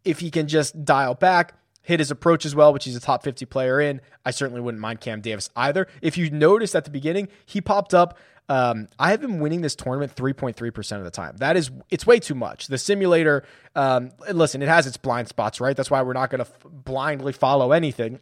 If 0.03 0.19
he 0.19 0.31
can 0.31 0.49
just 0.49 0.83
dial 0.83 1.15
back, 1.15 1.53
hit 1.83 1.99
his 1.99 2.09
approach 2.09 2.45
as 2.45 2.55
well, 2.55 2.73
which 2.73 2.85
he's 2.85 2.95
a 2.95 2.99
top 2.99 3.23
50 3.23 3.45
player 3.45 3.79
in. 3.79 4.01
I 4.25 4.31
certainly 4.31 4.61
wouldn't 4.61 4.81
mind 4.81 5.01
Cam 5.01 5.21
Davis 5.21 5.49
either. 5.55 5.87
If 6.01 6.17
you 6.17 6.31
noticed 6.31 6.75
at 6.75 6.85
the 6.85 6.91
beginning, 6.91 7.27
he 7.45 7.61
popped 7.61 7.93
up. 7.93 8.17
Um, 8.49 8.87
I 8.99 9.11
have 9.11 9.21
been 9.21 9.39
winning 9.39 9.61
this 9.61 9.75
tournament 9.75 10.15
3.3% 10.15 10.97
of 10.97 11.03
the 11.03 11.11
time. 11.11 11.37
That 11.37 11.55
is, 11.55 11.71
it's 11.89 12.05
way 12.05 12.19
too 12.19 12.35
much. 12.35 12.67
The 12.67 12.77
simulator, 12.77 13.43
um, 13.75 14.11
listen, 14.31 14.61
it 14.61 14.67
has 14.67 14.87
its 14.87 14.97
blind 14.97 15.27
spots, 15.27 15.61
right? 15.61 15.77
That's 15.77 15.91
why 15.91 16.01
we're 16.01 16.13
not 16.13 16.29
going 16.29 16.43
to 16.43 16.49
f- 16.49 16.65
blindly 16.65 17.31
follow 17.33 17.71
anything. 17.71 18.19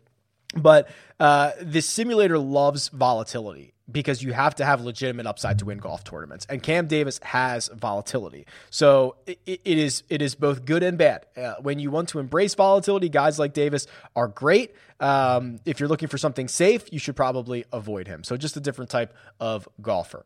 But 0.56 0.90
uh, 1.20 1.52
this 1.62 1.88
simulator 1.88 2.38
loves 2.38 2.90
volatility 2.90 3.74
because 3.92 4.24
you 4.24 4.34
have 4.34 4.56
to 4.56 4.66
have 4.66 4.82
legitimate 4.82 5.26
upside 5.26 5.60
to 5.60 5.66
win 5.66 5.78
golf 5.78 6.04
tournaments. 6.04 6.46
And 6.50 6.62
Cam 6.62 6.88
Davis 6.88 7.20
has 7.24 7.70
volatility, 7.74 8.46
so 8.70 9.16
it, 9.26 9.40
it 9.46 9.78
is 9.78 10.04
it 10.10 10.22
is 10.22 10.36
both 10.36 10.66
good 10.66 10.84
and 10.84 10.98
bad. 10.98 11.26
Uh, 11.36 11.56
when 11.62 11.80
you 11.80 11.92
want 11.92 12.10
to 12.10 12.20
embrace 12.20 12.56
volatility, 12.56 13.10
guys 13.10 13.40
like 13.40 13.54
Davis 13.54 13.88
are 14.16 14.28
great. 14.28 14.74
Um, 15.00 15.60
if 15.66 15.80
you're 15.80 15.90
looking 15.90 16.10
for 16.10 16.18
something 16.18 16.48
safe, 16.48 16.92
you 16.92 17.00
should 17.00 17.16
probably 17.16 17.66
avoid 17.72 18.08
him. 18.08 18.24
So 18.24 18.38
just 18.38 18.56
a 18.58 18.62
different 18.62 18.92
type 18.92 19.14
of 19.40 19.68
golfer. 19.82 20.26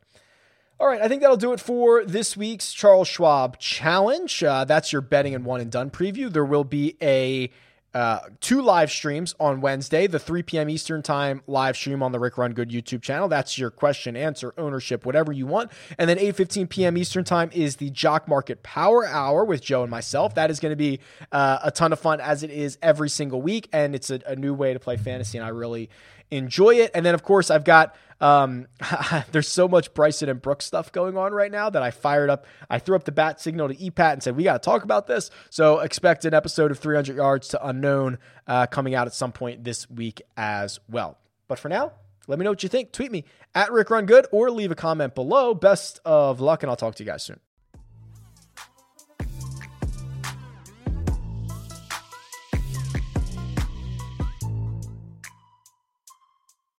All 0.78 0.88
right, 0.88 1.02
I 1.02 1.08
think 1.08 1.22
that'll 1.22 1.38
do 1.38 1.54
it 1.54 1.62
for 1.62 2.04
this 2.04 2.36
week's 2.36 2.74
Charles 2.74 3.08
Schwab 3.08 3.58
Challenge. 3.60 4.44
Uh, 4.44 4.66
that's 4.66 4.92
your 4.92 5.02
betting 5.02 5.34
and 5.34 5.46
one 5.46 5.62
and 5.62 5.72
done 5.72 5.90
preview. 5.90 6.32
There 6.32 6.44
will 6.44 6.66
be 6.66 6.98
a 7.02 7.50
uh, 7.96 8.20
two 8.42 8.62
live 8.62 8.92
streams 8.92 9.34
on 9.40 9.62
Wednesday, 9.62 10.06
the 10.06 10.20
3 10.20 10.44
p.m. 10.44 10.70
Eastern 10.70 11.02
Time 11.02 11.42
live 11.48 11.78
stream 11.78 12.04
on 12.04 12.12
the 12.12 12.20
Rick 12.20 12.38
Run 12.38 12.52
Good 12.52 12.70
YouTube 12.70 13.02
channel. 13.02 13.30
That's 13.30 13.58
your 13.58 13.72
question, 13.72 14.18
answer, 14.18 14.54
ownership, 14.58 15.06
whatever 15.06 15.32
you 15.32 15.48
want. 15.48 15.72
And 15.98 16.10
then 16.10 16.18
8:15 16.18 16.68
p.m. 16.68 16.98
Eastern 16.98 17.24
Time 17.24 17.50
is 17.54 17.78
the 17.78 17.90
Jock 17.92 18.28
Market 18.28 18.64
Power 18.64 19.08
Hour 19.08 19.46
with 19.46 19.62
Joe 19.62 19.84
and 19.84 19.90
myself. 19.90 20.36
That 20.36 20.52
is 20.52 20.60
going 20.60 20.74
to 20.74 20.76
be 20.76 21.00
uh, 21.32 21.60
a 21.64 21.72
ton 21.72 21.94
of 21.94 22.00
fun, 22.02 22.20
as 22.20 22.44
it 22.44 22.52
is 22.52 22.78
every 22.82 23.08
single 23.08 23.42
week, 23.42 23.70
and 23.72 23.96
it's 23.96 24.10
a, 24.10 24.20
a 24.28 24.36
new 24.36 24.54
way 24.54 24.74
to 24.74 24.80
play 24.80 24.98
fantasy, 24.98 25.38
and 25.38 25.48
I 25.48 25.50
really 25.52 25.90
enjoy 26.32 26.76
it. 26.76 26.92
And 26.94 27.06
then, 27.06 27.14
of 27.14 27.24
course, 27.24 27.50
I've 27.50 27.64
got 27.64 27.96
um, 28.22 28.68
there's 29.32 29.48
so 29.48 29.68
much 29.68 29.94
Bryson 29.94 30.30
and 30.30 30.42
Brooks 30.42 30.66
stuff 30.66 30.92
going 30.92 31.18
on 31.18 31.34
right 31.34 31.52
now 31.52 31.70
that 31.70 31.84
I 31.84 31.92
fired 31.92 32.30
up. 32.30 32.46
I 32.70 32.80
threw 32.80 32.96
up 32.96 33.04
the 33.04 33.12
bat 33.12 33.42
signal 33.42 33.68
to 33.68 33.76
EPAT 33.76 34.14
and 34.14 34.24
said, 34.24 34.36
We 34.36 34.44
got 34.44 34.62
to 34.62 34.66
talk 34.66 34.84
about 34.84 35.08
this. 35.08 35.32
So 35.50 35.80
expect 35.80 36.26
an 36.26 36.34
episode 36.34 36.72
of 36.72 36.80
300 36.80 37.16
Yards 37.16 37.50
to 37.50 37.68
Unknown 37.68 38.18
uh, 38.48 38.68
coming 38.68 38.96
out 38.96 39.08
at 39.08 39.14
some 39.14 39.32
point 39.32 39.64
this 39.64 39.90
week 39.90 40.22
as 40.38 40.80
well. 40.90 41.18
But 41.48 41.60
for 41.60 41.70
now, 41.70 41.94
let 42.28 42.40
me 42.40 42.44
know 42.44 42.52
what 42.52 42.64
you 42.64 42.70
think. 42.70 42.92
Tweet 42.92 43.12
me 43.12 43.26
at 43.54 43.72
Rick 43.72 43.90
Run 43.90 44.06
Good 44.06 44.28
or 44.32 44.50
leave 44.50 44.72
a 44.72 44.76
comment 44.76 45.14
below. 45.14 45.54
Best 45.54 46.00
of 46.06 46.40
luck, 46.40 46.64
and 46.64 46.70
I'll 46.70 46.76
talk 46.76 46.96
to 46.96 47.04
you 47.04 47.10
guys 47.10 47.24
soon. 47.24 47.40